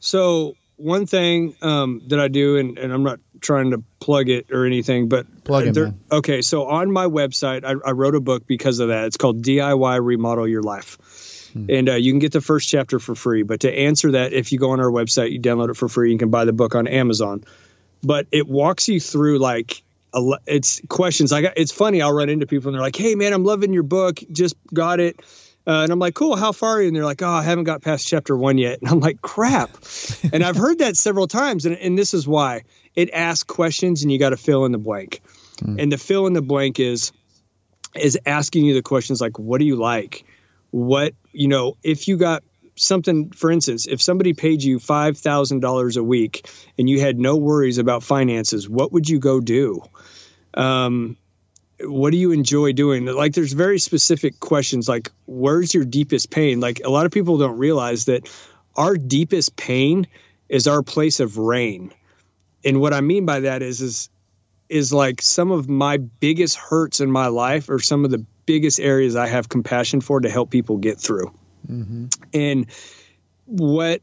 So 0.00 0.56
one 0.76 1.06
thing 1.06 1.56
um, 1.62 2.02
that 2.08 2.20
I 2.20 2.28
do, 2.28 2.58
and, 2.58 2.78
and, 2.78 2.92
I'm 2.92 3.02
not 3.02 3.18
trying 3.40 3.70
to 3.70 3.82
plug 3.98 4.28
it 4.28 4.50
or 4.52 4.66
anything, 4.66 5.08
but 5.08 5.44
plug 5.44 5.64
it. 5.66 5.94
Okay, 6.12 6.42
so 6.42 6.66
on 6.66 6.92
my 6.92 7.06
website, 7.06 7.64
I, 7.64 7.74
I, 7.88 7.92
wrote 7.92 8.14
a 8.14 8.20
book 8.20 8.46
because 8.46 8.78
of 8.78 8.88
that. 8.88 9.06
It's 9.06 9.16
called 9.16 9.42
DIY 9.42 10.04
Remodel 10.04 10.46
Your 10.46 10.62
Life, 10.62 11.50
hmm. 11.52 11.66
and 11.70 11.88
uh, 11.88 11.94
you 11.94 12.12
can 12.12 12.18
get 12.18 12.32
the 12.32 12.40
first 12.40 12.68
chapter 12.68 12.98
for 12.98 13.14
free. 13.14 13.42
But 13.42 13.60
to 13.60 13.72
answer 13.72 14.12
that, 14.12 14.32
if 14.32 14.52
you 14.52 14.58
go 14.58 14.70
on 14.70 14.80
our 14.80 14.90
website, 14.90 15.32
you 15.32 15.40
download 15.40 15.70
it 15.70 15.76
for 15.76 15.88
free. 15.88 16.12
You 16.12 16.18
can 16.18 16.30
buy 16.30 16.44
the 16.44 16.52
book 16.52 16.74
on 16.74 16.86
Amazon, 16.86 17.44
but 18.02 18.26
it 18.30 18.46
walks 18.46 18.88
you 18.88 19.00
through 19.00 19.38
like 19.38 19.82
a, 20.12 20.20
it's 20.46 20.82
questions. 20.88 21.32
I 21.32 21.42
got. 21.42 21.54
It's 21.56 21.72
funny. 21.72 22.02
I'll 22.02 22.12
run 22.12 22.28
into 22.28 22.46
people 22.46 22.68
and 22.68 22.74
they're 22.74 22.82
like, 22.82 22.96
"Hey, 22.96 23.14
man, 23.14 23.32
I'm 23.32 23.44
loving 23.44 23.72
your 23.72 23.82
book. 23.82 24.20
Just 24.30 24.56
got 24.72 25.00
it." 25.00 25.20
Uh, 25.66 25.82
and 25.82 25.90
I'm 25.90 25.98
like, 25.98 26.14
cool, 26.14 26.36
how 26.36 26.52
far 26.52 26.76
are 26.76 26.82
you? 26.82 26.88
And 26.88 26.96
they're 26.96 27.04
like, 27.04 27.22
oh, 27.22 27.28
I 27.28 27.42
haven't 27.42 27.64
got 27.64 27.82
past 27.82 28.06
chapter 28.06 28.36
one 28.36 28.56
yet. 28.56 28.78
And 28.86 28.90
I'm 28.90 29.00
like, 29.00 29.20
crap. 29.20 29.70
and 30.32 30.44
I've 30.44 30.56
heard 30.56 30.78
that 30.78 30.96
several 30.96 31.26
times. 31.26 31.66
And, 31.66 31.76
and 31.76 31.98
this 31.98 32.14
is 32.14 32.26
why 32.26 32.62
it 32.94 33.10
asks 33.12 33.42
questions 33.42 34.02
and 34.02 34.12
you 34.12 34.18
got 34.18 34.30
to 34.30 34.36
fill 34.36 34.64
in 34.64 34.72
the 34.72 34.78
blank. 34.78 35.22
Mm. 35.58 35.82
And 35.82 35.92
the 35.92 35.98
fill 35.98 36.26
in 36.26 36.34
the 36.34 36.42
blank 36.42 36.78
is, 36.78 37.12
is 37.96 38.18
asking 38.24 38.64
you 38.64 38.74
the 38.74 38.82
questions 38.82 39.20
like, 39.20 39.38
what 39.38 39.58
do 39.58 39.64
you 39.64 39.76
like? 39.76 40.24
What, 40.70 41.14
you 41.32 41.48
know, 41.48 41.76
if 41.82 42.06
you 42.06 42.16
got 42.16 42.44
something, 42.76 43.30
for 43.30 43.50
instance, 43.50 43.86
if 43.86 44.00
somebody 44.00 44.34
paid 44.34 44.62
you 44.62 44.78
$5,000 44.78 45.96
a 45.96 46.02
week 46.02 46.48
and 46.78 46.88
you 46.88 47.00
had 47.00 47.18
no 47.18 47.36
worries 47.36 47.78
about 47.78 48.02
finances, 48.02 48.68
what 48.68 48.92
would 48.92 49.08
you 49.08 49.18
go 49.18 49.40
do? 49.40 49.82
Um, 50.54 51.16
what 51.80 52.10
do 52.10 52.16
you 52.16 52.32
enjoy 52.32 52.72
doing? 52.72 53.04
Like 53.06 53.34
there's 53.34 53.52
very 53.52 53.78
specific 53.78 54.40
questions 54.40 54.88
like 54.88 55.10
where's 55.26 55.74
your 55.74 55.84
deepest 55.84 56.30
pain? 56.30 56.60
Like 56.60 56.80
a 56.84 56.90
lot 56.90 57.06
of 57.06 57.12
people 57.12 57.38
don't 57.38 57.58
realize 57.58 58.06
that 58.06 58.28
our 58.76 58.96
deepest 58.96 59.56
pain 59.56 60.06
is 60.48 60.66
our 60.66 60.82
place 60.82 61.20
of 61.20 61.38
rain 61.38 61.92
and 62.64 62.80
what 62.80 62.92
i 62.92 63.00
mean 63.00 63.24
by 63.24 63.40
that 63.40 63.62
is 63.62 63.80
is 63.80 64.10
is 64.68 64.92
like 64.92 65.22
some 65.22 65.52
of 65.52 65.68
my 65.68 65.96
biggest 65.96 66.56
hurts 66.56 67.00
in 67.00 67.10
my 67.10 67.28
life 67.28 67.70
or 67.70 67.78
some 67.78 68.04
of 68.04 68.10
the 68.10 68.24
biggest 68.44 68.80
areas 68.80 69.16
i 69.16 69.26
have 69.26 69.48
compassion 69.48 70.00
for 70.00 70.20
to 70.20 70.28
help 70.28 70.50
people 70.50 70.76
get 70.76 70.98
through. 70.98 71.32
Mm-hmm. 71.68 72.06
and 72.32 72.66
what 73.46 74.02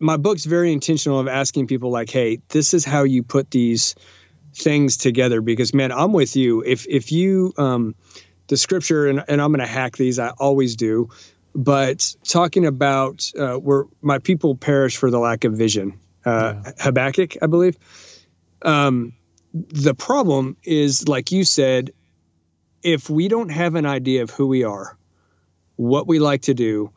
my 0.00 0.16
book's 0.16 0.44
very 0.44 0.72
intentional 0.72 1.20
of 1.20 1.28
asking 1.28 1.66
people 1.66 1.90
like 1.90 2.10
hey 2.10 2.40
this 2.48 2.74
is 2.74 2.84
how 2.84 3.04
you 3.04 3.22
put 3.22 3.50
these 3.50 3.94
things 4.54 4.96
together 4.96 5.40
because 5.40 5.72
man 5.72 5.92
i'm 5.92 6.12
with 6.12 6.36
you 6.36 6.62
if 6.62 6.86
if 6.88 7.12
you 7.12 7.52
um 7.56 7.94
the 8.48 8.56
scripture 8.56 9.06
and, 9.06 9.22
and 9.28 9.40
i'm 9.40 9.50
going 9.52 9.60
to 9.60 9.66
hack 9.66 9.96
these 9.96 10.18
i 10.18 10.30
always 10.30 10.76
do 10.76 11.08
but 11.54 12.14
talking 12.24 12.66
about 12.66 13.28
uh, 13.38 13.54
where 13.54 13.84
my 14.02 14.18
people 14.18 14.54
perish 14.54 14.96
for 14.96 15.10
the 15.10 15.18
lack 15.18 15.44
of 15.44 15.52
vision 15.52 15.98
uh, 16.24 16.54
yeah. 16.64 16.72
habakkuk 16.78 17.36
i 17.42 17.46
believe 17.46 17.76
um 18.62 19.12
the 19.52 19.94
problem 19.94 20.56
is 20.64 21.08
like 21.08 21.32
you 21.32 21.44
said 21.44 21.90
if 22.82 23.10
we 23.10 23.28
don't 23.28 23.50
have 23.50 23.74
an 23.74 23.86
idea 23.86 24.22
of 24.22 24.30
who 24.30 24.46
we 24.46 24.64
are 24.64 24.96
what 25.76 26.06
we 26.06 26.18
like 26.18 26.42
to 26.42 26.54
do 26.54 26.90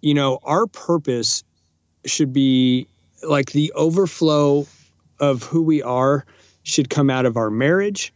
you 0.00 0.14
know 0.14 0.38
our 0.42 0.66
purpose 0.66 1.44
should 2.04 2.32
be 2.32 2.86
like 3.22 3.50
the 3.52 3.72
overflow 3.72 4.66
of 5.18 5.42
who 5.42 5.62
we 5.62 5.82
are 5.82 6.24
should 6.64 6.90
come 6.90 7.10
out 7.10 7.26
of 7.26 7.36
our 7.36 7.50
marriage, 7.50 8.12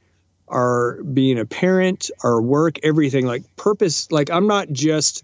our 0.48 1.02
being 1.02 1.38
a 1.38 1.44
parent, 1.44 2.10
our 2.24 2.40
work, 2.42 2.78
everything 2.82 3.26
like 3.26 3.44
purpose. 3.54 4.10
Like 4.10 4.30
I'm 4.30 4.48
not 4.48 4.68
just 4.72 5.22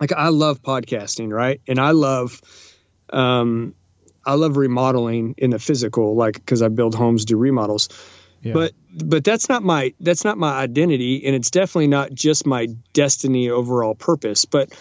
like 0.00 0.12
I 0.12 0.28
love 0.28 0.62
podcasting, 0.62 1.30
right? 1.30 1.60
And 1.68 1.78
I 1.78 1.92
love 1.92 2.40
um 3.10 3.74
I 4.24 4.34
love 4.34 4.56
remodeling 4.56 5.36
in 5.38 5.50
the 5.50 5.58
physical, 5.58 6.16
like 6.16 6.34
because 6.34 6.62
I 6.62 6.68
build 6.68 6.94
homes, 6.94 7.24
do 7.24 7.36
remodels. 7.36 7.88
Yeah. 8.42 8.54
But 8.54 8.72
but 8.92 9.24
that's 9.24 9.48
not 9.48 9.62
my 9.62 9.94
that's 10.00 10.24
not 10.24 10.38
my 10.38 10.52
identity, 10.52 11.24
and 11.26 11.36
it's 11.36 11.50
definitely 11.50 11.88
not 11.88 12.12
just 12.12 12.46
my 12.46 12.66
destiny 12.92 13.50
overall 13.50 13.94
purpose. 13.94 14.44
But 14.44 14.72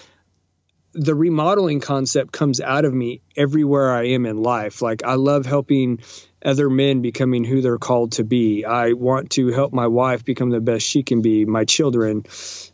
the 0.97 1.13
remodeling 1.13 1.79
concept 1.79 2.31
comes 2.31 2.59
out 2.59 2.83
of 2.83 2.93
me 2.93 3.21
everywhere 3.35 3.93
I 3.93 4.07
am 4.09 4.25
in 4.25 4.41
life. 4.41 4.81
Like 4.81 5.03
I 5.03 5.13
love 5.13 5.45
helping 5.45 5.99
other 6.43 6.69
men 6.69 7.01
becoming 7.01 7.43
who 7.43 7.61
they're 7.61 7.77
called 7.77 8.13
to 8.13 8.23
be. 8.23 8.65
I 8.65 8.93
want 8.93 9.31
to 9.31 9.49
help 9.49 9.73
my 9.73 9.87
wife 9.87 10.25
become 10.25 10.49
the 10.49 10.59
best 10.59 10.85
she 10.85 11.03
can 11.03 11.21
be, 11.21 11.45
my 11.45 11.65
children, 11.65 12.25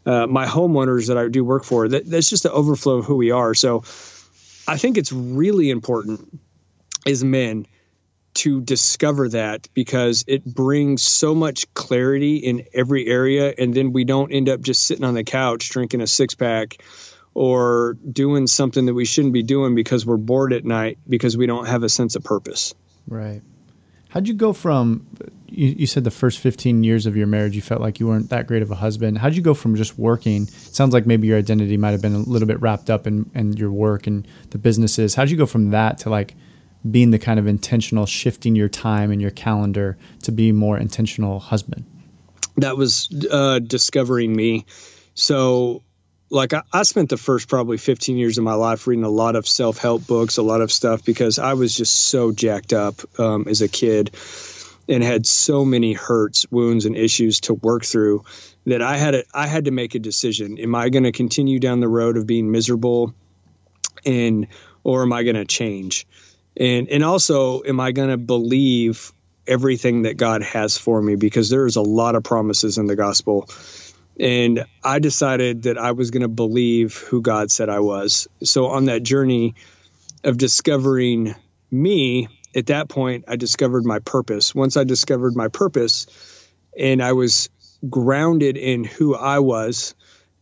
uh, 0.05 0.25
my 0.27 0.45
homeowners 0.45 1.07
that 1.07 1.17
I 1.17 1.27
do 1.27 1.43
work 1.43 1.65
for. 1.65 1.87
That, 1.89 2.09
that's 2.09 2.29
just 2.29 2.43
the 2.43 2.51
overflow 2.51 2.99
of 2.99 3.05
who 3.05 3.15
we 3.15 3.31
are. 3.31 3.53
So 3.53 3.79
I 4.67 4.77
think 4.77 4.97
it's 4.97 5.11
really 5.11 5.69
important 5.69 6.39
as 7.05 7.23
men 7.25 7.67
to 8.35 8.61
discover 8.61 9.29
that 9.29 9.67
because 9.73 10.23
it 10.27 10.45
brings 10.45 11.03
so 11.03 11.35
much 11.35 11.71
clarity 11.73 12.37
in 12.37 12.65
every 12.73 13.05
area. 13.05 13.53
And 13.55 13.73
then 13.73 13.91
we 13.91 14.05
don't 14.05 14.31
end 14.31 14.47
up 14.49 14.61
just 14.61 14.85
sitting 14.85 15.03
on 15.03 15.13
the 15.13 15.25
couch 15.25 15.69
drinking 15.69 16.01
a 16.01 16.07
six 16.07 16.35
pack 16.35 16.77
or 17.33 17.97
doing 18.09 18.47
something 18.47 18.85
that 18.85 18.93
we 18.93 19.05
shouldn't 19.05 19.33
be 19.33 19.43
doing 19.43 19.75
because 19.75 20.05
we're 20.05 20.17
bored 20.17 20.53
at 20.53 20.65
night 20.65 20.97
because 21.07 21.35
we 21.35 21.47
don't 21.47 21.65
have 21.65 21.83
a 21.83 21.89
sense 21.89 22.15
of 22.15 22.23
purpose. 22.23 22.75
Right. 23.07 23.41
How'd 24.09 24.27
you 24.27 24.35
go 24.35 24.53
from? 24.53 25.07
You, 25.47 25.69
you, 25.69 25.87
said 25.87 26.03
the 26.03 26.11
first 26.11 26.37
15 26.37 26.83
years 26.83 27.07
of 27.07 27.17
your 27.17 27.25
marriage, 27.25 27.55
you 27.55 27.63
felt 27.63 27.81
like 27.81 27.99
you 27.99 28.07
weren't 28.07 28.29
that 28.29 28.45
great 28.45 28.61
of 28.61 28.69
a 28.69 28.75
husband. 28.75 29.17
How'd 29.17 29.35
you 29.35 29.41
go 29.41 29.55
from 29.55 29.75
just 29.75 29.97
working? 29.97 30.45
Sounds 30.47 30.93
like 30.93 31.07
maybe 31.07 31.27
your 31.27 31.37
identity 31.37 31.77
might 31.77 31.91
have 31.91 32.01
been 32.01 32.13
a 32.13 32.19
little 32.19 32.47
bit 32.47 32.61
wrapped 32.61 32.91
up 32.91 33.07
in, 33.07 33.29
in 33.33 33.53
your 33.53 33.71
work 33.71 34.05
and 34.05 34.27
the 34.51 34.59
businesses. 34.59 35.15
How'd 35.15 35.31
you 35.31 35.37
go 35.37 35.47
from 35.47 35.71
that 35.71 35.97
to 35.99 36.11
like 36.11 36.35
being 36.89 37.09
the 37.09 37.17
kind 37.17 37.39
of 37.39 37.47
intentional 37.47 38.05
shifting 38.05 38.55
your 38.55 38.69
time 38.69 39.09
and 39.09 39.19
your 39.19 39.31
calendar 39.31 39.97
to 40.21 40.31
be 40.31 40.51
more 40.51 40.77
intentional 40.77 41.39
husband? 41.39 41.83
That 42.57 42.77
was 42.77 43.09
uh, 43.31 43.59
discovering 43.59 44.35
me. 44.35 44.67
So 45.15 45.81
like 46.33 46.53
I, 46.53 46.63
I, 46.73 46.83
spent 46.83 47.09
the 47.09 47.17
first 47.17 47.47
probably 47.47 47.77
15 47.77 48.17
years 48.17 48.37
of 48.37 48.43
my 48.43 48.55
life 48.55 48.87
reading 48.87 49.05
a 49.05 49.09
lot 49.09 49.35
of 49.35 49.47
self-help 49.47 50.07
books 50.07 50.37
a 50.37 50.43
lot 50.43 50.61
of 50.61 50.71
stuff 50.71 51.05
because 51.05 51.37
i 51.39 51.53
was 51.53 51.75
just 51.75 51.93
so 51.93 52.31
jacked 52.31 52.73
up 52.73 52.95
um, 53.19 53.45
as 53.47 53.61
a 53.61 53.67
kid 53.67 54.11
and 54.89 55.03
had 55.03 55.25
so 55.25 55.63
many 55.63 55.93
hurts 55.93 56.45
wounds 56.51 56.85
and 56.85 56.97
issues 56.97 57.41
to 57.41 57.53
work 57.53 57.85
through 57.85 58.25
that 58.65 58.81
i 58.81 58.97
had 58.97 59.15
a, 59.15 59.23
I 59.33 59.47
had 59.47 59.65
to 59.65 59.71
make 59.71 59.95
a 59.95 59.99
decision. 59.99 60.57
Am 60.59 60.75
i 60.75 60.89
going 60.89 61.03
to 61.03 61.11
continue 61.11 61.59
down 61.59 61.79
the 61.79 61.87
road 61.87 62.17
of 62.17 62.25
being 62.25 62.51
miserable 62.51 63.13
and 64.05 64.47
or 64.83 65.03
am 65.03 65.13
i 65.13 65.23
going 65.23 65.35
to 65.35 65.45
change? 65.45 66.07
And 66.57 66.89
and 66.89 67.03
also 67.03 67.63
am 67.63 67.79
i 67.79 67.91
going 67.91 68.09
to 68.09 68.17
believe 68.17 69.11
everything 69.45 70.03
that 70.03 70.17
god 70.17 70.41
has 70.43 70.77
for 70.77 71.01
me? 71.01 71.15
Because 71.15 71.49
there's 71.49 71.75
a 71.75 71.81
lot 71.81 72.15
of 72.15 72.23
promises 72.23 72.77
in 72.77 72.87
the 72.87 72.95
gospel 72.95 73.49
and 74.19 74.65
I 74.83 74.99
decided 74.99 75.63
that 75.63 75.77
I 75.77 75.91
was 75.91 76.11
going 76.11 76.21
to 76.21 76.27
believe 76.27 76.95
who 76.97 77.21
God 77.21 77.51
said 77.51 77.69
I 77.69 77.79
was. 77.79 78.27
So 78.43 78.67
on 78.67 78.85
that 78.85 79.03
journey 79.03 79.55
of 80.23 80.37
discovering 80.37 81.35
me, 81.71 82.27
at 82.55 82.67
that 82.67 82.89
point, 82.89 83.25
I 83.27 83.35
discovered 83.35 83.85
my 83.85 83.99
purpose. 83.99 84.53
Once 84.53 84.77
I 84.77 84.83
discovered 84.83 85.35
my 85.35 85.47
purpose 85.47 86.05
and 86.77 87.01
I 87.01 87.13
was 87.13 87.49
grounded 87.89 88.57
in 88.57 88.83
who 88.83 89.15
I 89.15 89.39
was, 89.39 89.95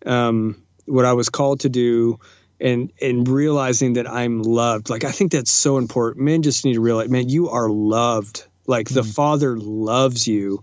um, 0.05 0.61
what 0.85 1.05
I 1.05 1.13
was 1.13 1.29
called 1.29 1.61
to 1.61 1.69
do, 1.69 2.19
and 2.59 2.91
and 3.01 3.27
realizing 3.27 3.93
that 3.93 4.09
I'm 4.09 4.43
loved. 4.43 4.89
Like 4.89 5.03
I 5.03 5.11
think 5.11 5.31
that's 5.31 5.51
so 5.51 5.77
important. 5.77 6.25
Men 6.25 6.43
just 6.43 6.65
need 6.65 6.73
to 6.73 6.81
realize, 6.81 7.09
man, 7.09 7.29
you 7.29 7.49
are 7.49 7.69
loved. 7.69 8.45
Like 8.67 8.87
mm-hmm. 8.87 8.95
the 8.95 9.01
mm. 9.01 9.13
Father 9.13 9.57
loves 9.57 10.27
you 10.27 10.61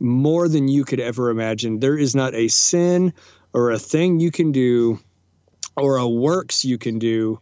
more 0.00 0.48
than 0.48 0.68
you 0.68 0.84
could 0.84 1.00
ever 1.00 1.30
imagine. 1.30 1.80
There 1.80 1.96
is 1.96 2.14
not 2.14 2.34
a 2.34 2.48
sin 2.48 3.12
or 3.52 3.70
a 3.70 3.78
thing 3.78 4.20
you 4.20 4.30
can 4.30 4.52
do 4.52 4.98
or 5.76 5.96
a 5.96 6.08
works 6.08 6.64
you 6.64 6.78
can 6.78 6.98
do 6.98 7.40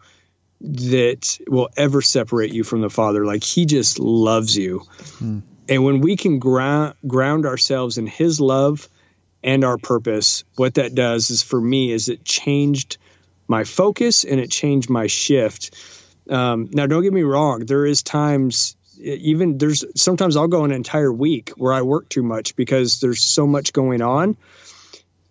that 0.61 1.39
will 1.47 1.69
ever 1.77 2.01
separate 2.01 2.53
you 2.53 2.65
from 2.65 2.81
the 2.81 2.91
Father. 2.91 3.25
Like 3.25 3.45
He 3.45 3.67
just 3.67 3.99
loves 3.99 4.57
you. 4.57 4.81
Hmm. 5.19 5.41
And 5.69 5.85
when 5.85 6.01
we 6.01 6.17
can 6.17 6.39
ground 6.39 6.95
ground 7.07 7.47
ourselves 7.47 7.99
in 7.99 8.07
His 8.07 8.41
love 8.41 8.89
and 9.43 9.65
our 9.65 9.79
purpose, 9.79 10.45
what 10.57 10.75
that 10.75 10.95
does 10.95 11.31
is 11.31 11.43
for 11.43 11.61
me 11.61 11.91
is 11.91 12.09
it 12.09 12.25
changed 12.25 12.99
my 13.47 13.65
focus 13.65 14.25
and 14.25 14.41
it 14.41 14.51
changed 14.51 14.89
my 14.89 15.07
shift. 15.07 15.75
Um, 16.29 16.69
now, 16.73 16.87
don't 16.87 17.03
get 17.03 17.13
me 17.13 17.23
wrong. 17.23 17.67
There 17.67 17.85
is 17.85 18.03
times, 18.03 18.77
even 19.05 19.59
there's 19.59 19.85
sometimes 19.97 20.37
I'll 20.37 20.49
go 20.49 20.65
an 20.65 20.73
entire 20.73 21.13
week 21.13 21.51
where 21.57 21.73
I 21.73 21.83
work 21.83 22.09
too 22.09 22.23
much 22.23 22.57
because 22.57 23.01
there's 23.01 23.21
so 23.21 23.47
much 23.47 23.73
going 23.73 24.03
on 24.03 24.37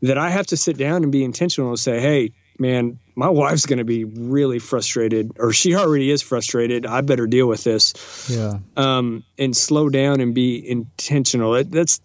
that 0.01 0.17
I 0.17 0.29
have 0.29 0.47
to 0.47 0.57
sit 0.57 0.77
down 0.77 1.03
and 1.03 1.11
be 1.11 1.23
intentional 1.23 1.69
and 1.69 1.79
say, 1.79 1.99
Hey, 1.99 2.31
man, 2.59 2.99
my 3.15 3.29
wife's 3.29 3.65
going 3.65 3.79
to 3.79 3.85
be 3.85 4.03
really 4.03 4.59
frustrated, 4.59 5.31
or 5.39 5.53
she 5.53 5.75
already 5.75 6.11
is 6.11 6.21
frustrated. 6.21 6.85
I 6.85 7.01
better 7.01 7.27
deal 7.27 7.47
with 7.47 7.63
this. 7.63 8.29
Yeah. 8.29 8.59
Um, 8.75 9.23
and 9.37 9.55
slow 9.55 9.89
down 9.89 10.21
and 10.21 10.35
be 10.35 10.69
intentional. 10.69 11.55
It, 11.55 11.71
that's 11.71 12.01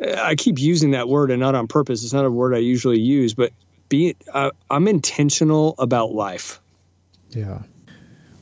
I 0.00 0.34
keep 0.34 0.58
using 0.58 0.92
that 0.92 1.08
word 1.08 1.30
and 1.30 1.40
not 1.40 1.54
on 1.54 1.68
purpose. 1.68 2.04
It's 2.04 2.12
not 2.12 2.24
a 2.24 2.30
word 2.30 2.54
I 2.54 2.58
usually 2.58 3.00
use, 3.00 3.34
but 3.34 3.52
be 3.88 4.16
uh, 4.32 4.50
I'm 4.70 4.88
intentional 4.88 5.74
about 5.78 6.12
life. 6.12 6.60
Yeah. 7.30 7.62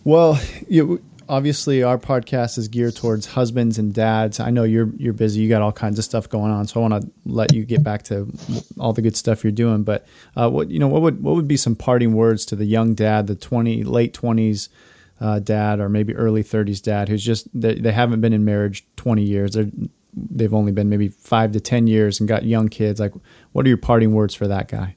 Well, 0.04 0.40
you, 0.68 1.02
obviously 1.30 1.84
our 1.84 1.96
podcast 1.96 2.58
is 2.58 2.66
geared 2.66 2.96
towards 2.96 3.24
husbands 3.24 3.78
and 3.78 3.94
dads. 3.94 4.40
I 4.40 4.50
know 4.50 4.64
you're 4.64 4.90
you're 4.96 5.12
busy. 5.12 5.40
You 5.40 5.48
got 5.48 5.62
all 5.62 5.72
kinds 5.72 5.98
of 5.98 6.04
stuff 6.04 6.28
going 6.28 6.50
on, 6.50 6.66
so 6.66 6.80
I 6.80 6.88
want 6.88 7.02
to 7.02 7.10
let 7.24 7.54
you 7.54 7.64
get 7.64 7.82
back 7.84 8.02
to 8.04 8.30
all 8.78 8.92
the 8.92 9.00
good 9.00 9.16
stuff 9.16 9.44
you're 9.44 9.52
doing. 9.52 9.84
But 9.84 10.06
uh, 10.36 10.50
what 10.50 10.70
you 10.70 10.78
know, 10.78 10.88
what 10.88 11.02
would 11.02 11.22
what 11.22 11.36
would 11.36 11.48
be 11.48 11.56
some 11.56 11.76
parting 11.76 12.12
words 12.14 12.44
to 12.46 12.56
the 12.56 12.66
young 12.66 12.94
dad, 12.94 13.28
the 13.28 13.36
twenty 13.36 13.84
late 13.84 14.12
twenties 14.12 14.68
uh, 15.20 15.38
dad, 15.38 15.80
or 15.80 15.88
maybe 15.88 16.14
early 16.16 16.42
thirties 16.42 16.80
dad, 16.80 17.08
who's 17.08 17.24
just 17.24 17.48
they, 17.58 17.74
they 17.76 17.92
haven't 17.92 18.20
been 18.20 18.32
in 18.32 18.44
marriage 18.44 18.84
twenty 18.96 19.22
years. 19.22 19.52
They're 19.52 19.70
they've 20.12 20.52
only 20.52 20.72
been 20.72 20.88
maybe 20.88 21.08
five 21.08 21.52
to 21.52 21.60
ten 21.60 21.86
years 21.86 22.18
and 22.18 22.28
got 22.28 22.44
young 22.44 22.68
kids. 22.68 22.98
Like, 22.98 23.12
what 23.52 23.64
are 23.64 23.68
your 23.68 23.78
parting 23.78 24.12
words 24.12 24.34
for 24.34 24.48
that 24.48 24.68
guy? 24.68 24.96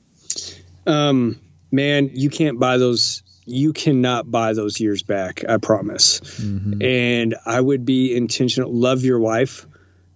Um, 0.87 1.39
man, 1.71 2.09
you 2.11 2.31
can't 2.31 2.59
buy 2.59 2.77
those 2.77 3.21
you 3.45 3.73
cannot 3.73 4.29
buy 4.29 4.53
those 4.53 4.79
years 4.79 5.03
back. 5.03 5.43
I 5.47 5.58
promise. 5.58 6.19
Mm-hmm. 6.19 6.82
And 6.82 7.36
I 7.45 7.60
would 7.60 7.86
be 7.86 8.15
intentional. 8.15 8.71
Love 8.73 9.03
your 9.03 9.19
wife. 9.19 9.65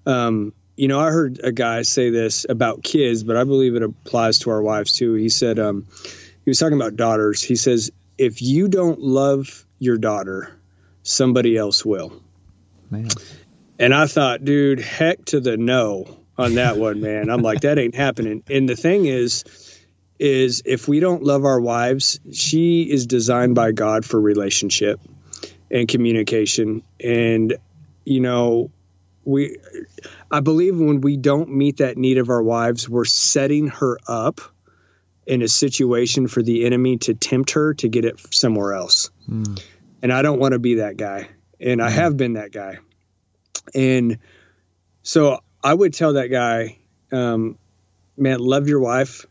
Um, 0.06 0.54
you 0.76 0.88
know, 0.88 1.00
I 1.00 1.12
heard 1.12 1.40
a 1.44 1.52
guy 1.52 1.82
say 1.82 2.10
this 2.10 2.46
about 2.48 2.84
kids, 2.84 3.24
but 3.24 3.36
I 3.36 3.44
believe 3.44 3.76
it 3.76 3.84
applies 3.84 4.40
to 4.40 4.52
our 4.52 4.62
wives 4.62 4.94
too. 4.94 5.16
He 5.16 5.30
said, 5.30 5.60
um, 5.60 5.88
he 6.46 6.50
was 6.50 6.60
talking 6.60 6.80
about 6.80 6.96
daughters. 6.96 7.42
He 7.42 7.56
says, 7.56 7.92
if 8.18 8.42
you 8.42 8.68
don't 8.68 9.00
love 9.00 9.66
your 9.80 9.98
daughter, 9.98 10.58
somebody 11.04 11.58
else 11.58 11.84
will. 11.84 12.22
Man. 12.90 13.10
And 13.80 13.94
I 13.94 14.08
thought, 14.08 14.46
dude, 14.46 14.80
heck 14.80 15.26
to 15.26 15.40
the 15.40 15.58
no 15.58 16.18
on 16.38 16.56
that 16.56 16.78
one, 16.78 17.02
man. 17.02 17.30
I'm 17.30 17.42
like, 17.42 17.62
that 17.62 17.78
ain't 17.78 17.96
happening. 17.96 18.44
And 18.50 18.70
the 18.70 18.76
thing 18.76 19.06
is, 19.06 19.44
is 20.20 20.64
if 20.66 20.88
we 20.88 21.00
don't 21.00 21.24
love 21.24 21.46
our 21.46 21.60
wives, 21.60 22.20
she 22.32 22.84
is 22.84 23.06
designed 23.06 23.56
by 23.56 23.72
God 23.72 24.06
for 24.06 24.20
relationship 24.20 25.00
and 25.70 25.88
communication. 25.88 26.84
And, 27.00 27.58
you 28.06 28.20
know, 28.20 28.72
we, 29.26 29.58
I 30.32 30.40
believe 30.40 30.80
when 30.80 31.02
we 31.02 31.18
don't 31.18 31.50
meet 31.50 31.78
that 31.78 31.98
need 31.98 32.18
of 32.18 32.30
our 32.30 32.42
wives, 32.42 32.90
we're 32.90 33.06
setting 33.06 33.68
her 33.68 33.98
up 34.08 34.42
in 35.26 35.42
a 35.42 35.48
situation 35.48 36.28
for 36.28 36.42
the 36.42 36.66
enemy 36.66 36.98
to 36.98 37.14
tempt 37.14 37.52
her 37.52 37.74
to 37.76 37.90
get 37.90 38.06
it 38.06 38.34
somewhere 38.34 38.74
else. 38.74 39.12
Mm. 39.30 39.62
And 40.02 40.14
I 40.14 40.22
don't 40.22 40.40
want 40.40 40.54
to 40.54 40.60
be 40.60 40.76
that 40.76 40.96
guy. 40.96 41.28
And 41.60 41.82
I 41.82 41.90
hmm. 41.90 41.96
have 41.96 42.16
been 42.18 42.34
that 42.34 42.52
guy. 42.52 42.78
And 43.74 44.20
so 45.02 45.40
I 45.64 45.74
would 45.74 45.94
tell 45.94 46.14
that 46.14 46.28
guy, 46.28 46.78
um, 47.12 47.58
man, 48.16 48.40
love 48.40 48.68
your 48.68 48.80
wife 48.80 49.26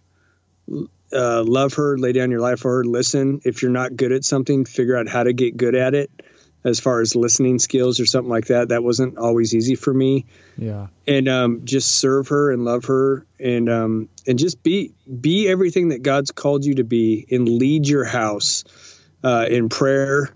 uh, 1.12 1.42
love 1.44 1.74
her, 1.74 1.98
lay 1.98 2.12
down 2.12 2.30
your 2.30 2.40
life 2.40 2.60
for 2.60 2.78
her, 2.78 2.84
listen. 2.84 3.40
If 3.44 3.62
you're 3.62 3.70
not 3.70 3.96
good 3.96 4.12
at 4.12 4.24
something, 4.24 4.64
figure 4.64 4.96
out 4.96 5.08
how 5.08 5.22
to 5.22 5.32
get 5.32 5.56
good 5.56 5.74
at 5.74 5.94
it. 5.94 6.10
As 6.64 6.80
far 6.80 7.00
as 7.00 7.14
listening 7.14 7.60
skills 7.60 8.00
or 8.00 8.06
something 8.06 8.28
like 8.28 8.46
that, 8.46 8.70
that 8.70 8.82
wasn't 8.82 9.18
always 9.18 9.54
easy 9.54 9.76
for 9.76 9.94
me. 9.94 10.26
Yeah, 10.58 10.88
and 11.06 11.28
um, 11.28 11.60
just 11.64 11.96
serve 11.96 12.28
her 12.28 12.50
and 12.50 12.64
love 12.64 12.86
her, 12.86 13.24
and 13.38 13.70
um, 13.70 14.08
and 14.26 14.36
just 14.36 14.64
be 14.64 14.92
be 15.20 15.46
everything 15.46 15.90
that 15.90 16.02
God's 16.02 16.32
called 16.32 16.64
you 16.64 16.74
to 16.76 16.84
be, 16.84 17.24
and 17.30 17.48
lead 17.48 17.86
your 17.86 18.04
house 18.04 18.64
uh, 19.22 19.46
in 19.48 19.68
prayer 19.68 20.34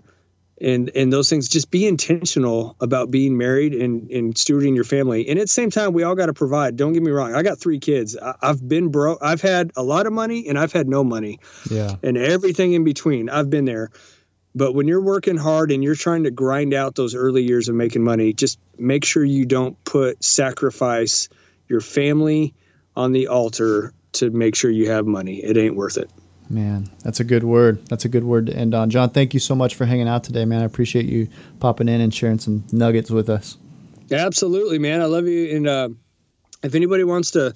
and 0.61 0.91
and 0.95 1.11
those 1.11 1.29
things 1.29 1.49
just 1.49 1.71
be 1.71 1.87
intentional 1.87 2.75
about 2.79 3.09
being 3.09 3.37
married 3.37 3.73
and 3.73 4.11
and 4.11 4.35
stewarding 4.35 4.75
your 4.75 4.83
family. 4.83 5.27
And 5.27 5.39
at 5.39 5.43
the 5.43 5.47
same 5.47 5.71
time 5.71 5.93
we 5.93 6.03
all 6.03 6.15
got 6.15 6.27
to 6.27 6.33
provide. 6.33 6.75
Don't 6.77 6.93
get 6.93 7.01
me 7.01 7.11
wrong 7.11 7.33
i 7.33 7.43
got 7.43 7.59
three 7.59 7.79
kids. 7.79 8.15
I, 8.17 8.35
have 8.41 8.65
been 8.65 8.89
broke 8.89 9.19
i've 9.21 9.41
had 9.41 9.71
a 9.75 9.83
lot 9.83 10.05
of 10.05 10.13
money 10.13 10.47
and 10.47 10.57
i've 10.57 10.71
had 10.71 10.87
no 10.87 11.03
money. 11.03 11.39
Yeah. 11.69 11.95
And 12.03 12.17
everything 12.17 12.73
in 12.73 12.83
between 12.83 13.29
i've 13.29 13.49
been 13.49 13.65
there. 13.65 13.89
But 14.53 14.75
when 14.75 14.87
you're 14.87 15.01
working 15.01 15.37
hard 15.37 15.71
and 15.71 15.81
you're 15.83 15.95
trying 15.95 16.23
to 16.23 16.31
grind 16.31 16.73
out 16.73 16.93
those 16.93 17.15
early 17.15 17.43
years 17.43 17.69
of 17.69 17.75
making 17.75 18.03
money 18.03 18.33
just 18.33 18.59
make 18.77 19.03
sure 19.05 19.23
you 19.23 19.45
don't 19.45 19.81
put 19.83 20.23
sacrifice 20.23 21.29
your 21.67 21.81
family 21.81 22.53
on 22.95 23.13
the 23.13 23.27
altar 23.27 23.93
to 24.13 24.29
make 24.29 24.55
sure 24.55 24.69
you 24.69 24.91
have 24.91 25.07
money. 25.07 25.37
It 25.37 25.57
ain't 25.57 25.75
worth 25.75 25.97
it 25.97 26.11
Man, 26.51 26.89
that's 27.01 27.21
a 27.21 27.23
good 27.23 27.45
word. 27.45 27.85
That's 27.87 28.03
a 28.03 28.09
good 28.09 28.25
word 28.25 28.47
to 28.47 28.53
end 28.53 28.75
on. 28.75 28.89
John, 28.89 29.09
thank 29.09 29.33
you 29.33 29.39
so 29.39 29.55
much 29.55 29.75
for 29.75 29.85
hanging 29.85 30.09
out 30.09 30.25
today, 30.25 30.43
man. 30.43 30.61
I 30.61 30.65
appreciate 30.65 31.05
you 31.05 31.29
popping 31.61 31.87
in 31.87 32.01
and 32.01 32.13
sharing 32.13 32.39
some 32.39 32.65
nuggets 32.73 33.09
with 33.09 33.29
us. 33.29 33.57
Absolutely, 34.11 34.77
man. 34.77 35.01
I 35.01 35.05
love 35.05 35.27
you. 35.27 35.55
And 35.55 35.67
uh, 35.67 35.89
if 36.61 36.75
anybody 36.75 37.05
wants 37.05 37.31
to 37.31 37.53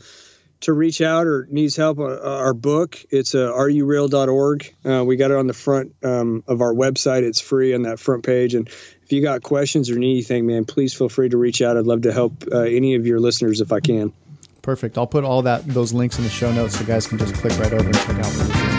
to 0.61 0.71
reach 0.71 1.01
out 1.01 1.27
or 1.27 1.45
needs 1.51 1.75
help, 1.75 1.99
uh, 1.99 2.19
our 2.21 2.53
book 2.53 2.97
it's 3.09 3.35
uh, 3.35 3.51
areyoureal.org. 3.51 4.73
Uh, 4.85 5.03
we 5.03 5.17
got 5.17 5.31
it 5.31 5.37
on 5.37 5.47
the 5.47 5.53
front 5.53 5.93
um, 6.01 6.43
of 6.47 6.61
our 6.61 6.73
website. 6.73 7.23
It's 7.23 7.41
free 7.41 7.75
on 7.75 7.81
that 7.81 7.99
front 7.99 8.25
page. 8.25 8.55
And 8.55 8.69
if 8.69 9.11
you 9.11 9.21
got 9.21 9.43
questions 9.43 9.89
or 9.89 9.99
need 9.99 10.13
anything, 10.13 10.47
man, 10.47 10.63
please 10.63 10.93
feel 10.93 11.09
free 11.09 11.27
to 11.27 11.37
reach 11.37 11.61
out. 11.61 11.75
I'd 11.75 11.85
love 11.85 12.03
to 12.03 12.13
help 12.13 12.45
uh, 12.49 12.59
any 12.59 12.95
of 12.95 13.05
your 13.05 13.19
listeners 13.19 13.59
if 13.59 13.73
I 13.73 13.81
can. 13.81 14.13
Perfect. 14.61 14.97
I'll 14.97 15.05
put 15.05 15.25
all 15.25 15.41
that 15.41 15.67
those 15.67 15.91
links 15.91 16.17
in 16.17 16.23
the 16.23 16.29
show 16.29 16.51
notes 16.53 16.79
so 16.79 16.85
guys 16.85 17.05
can 17.05 17.17
just 17.17 17.35
click 17.35 17.57
right 17.59 17.73
over 17.73 17.85
and 17.85 17.93
check 17.93 18.17
out 18.17 18.74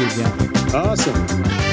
you 0.00 0.06
again. 0.06 0.74
Awesome. 0.74 1.69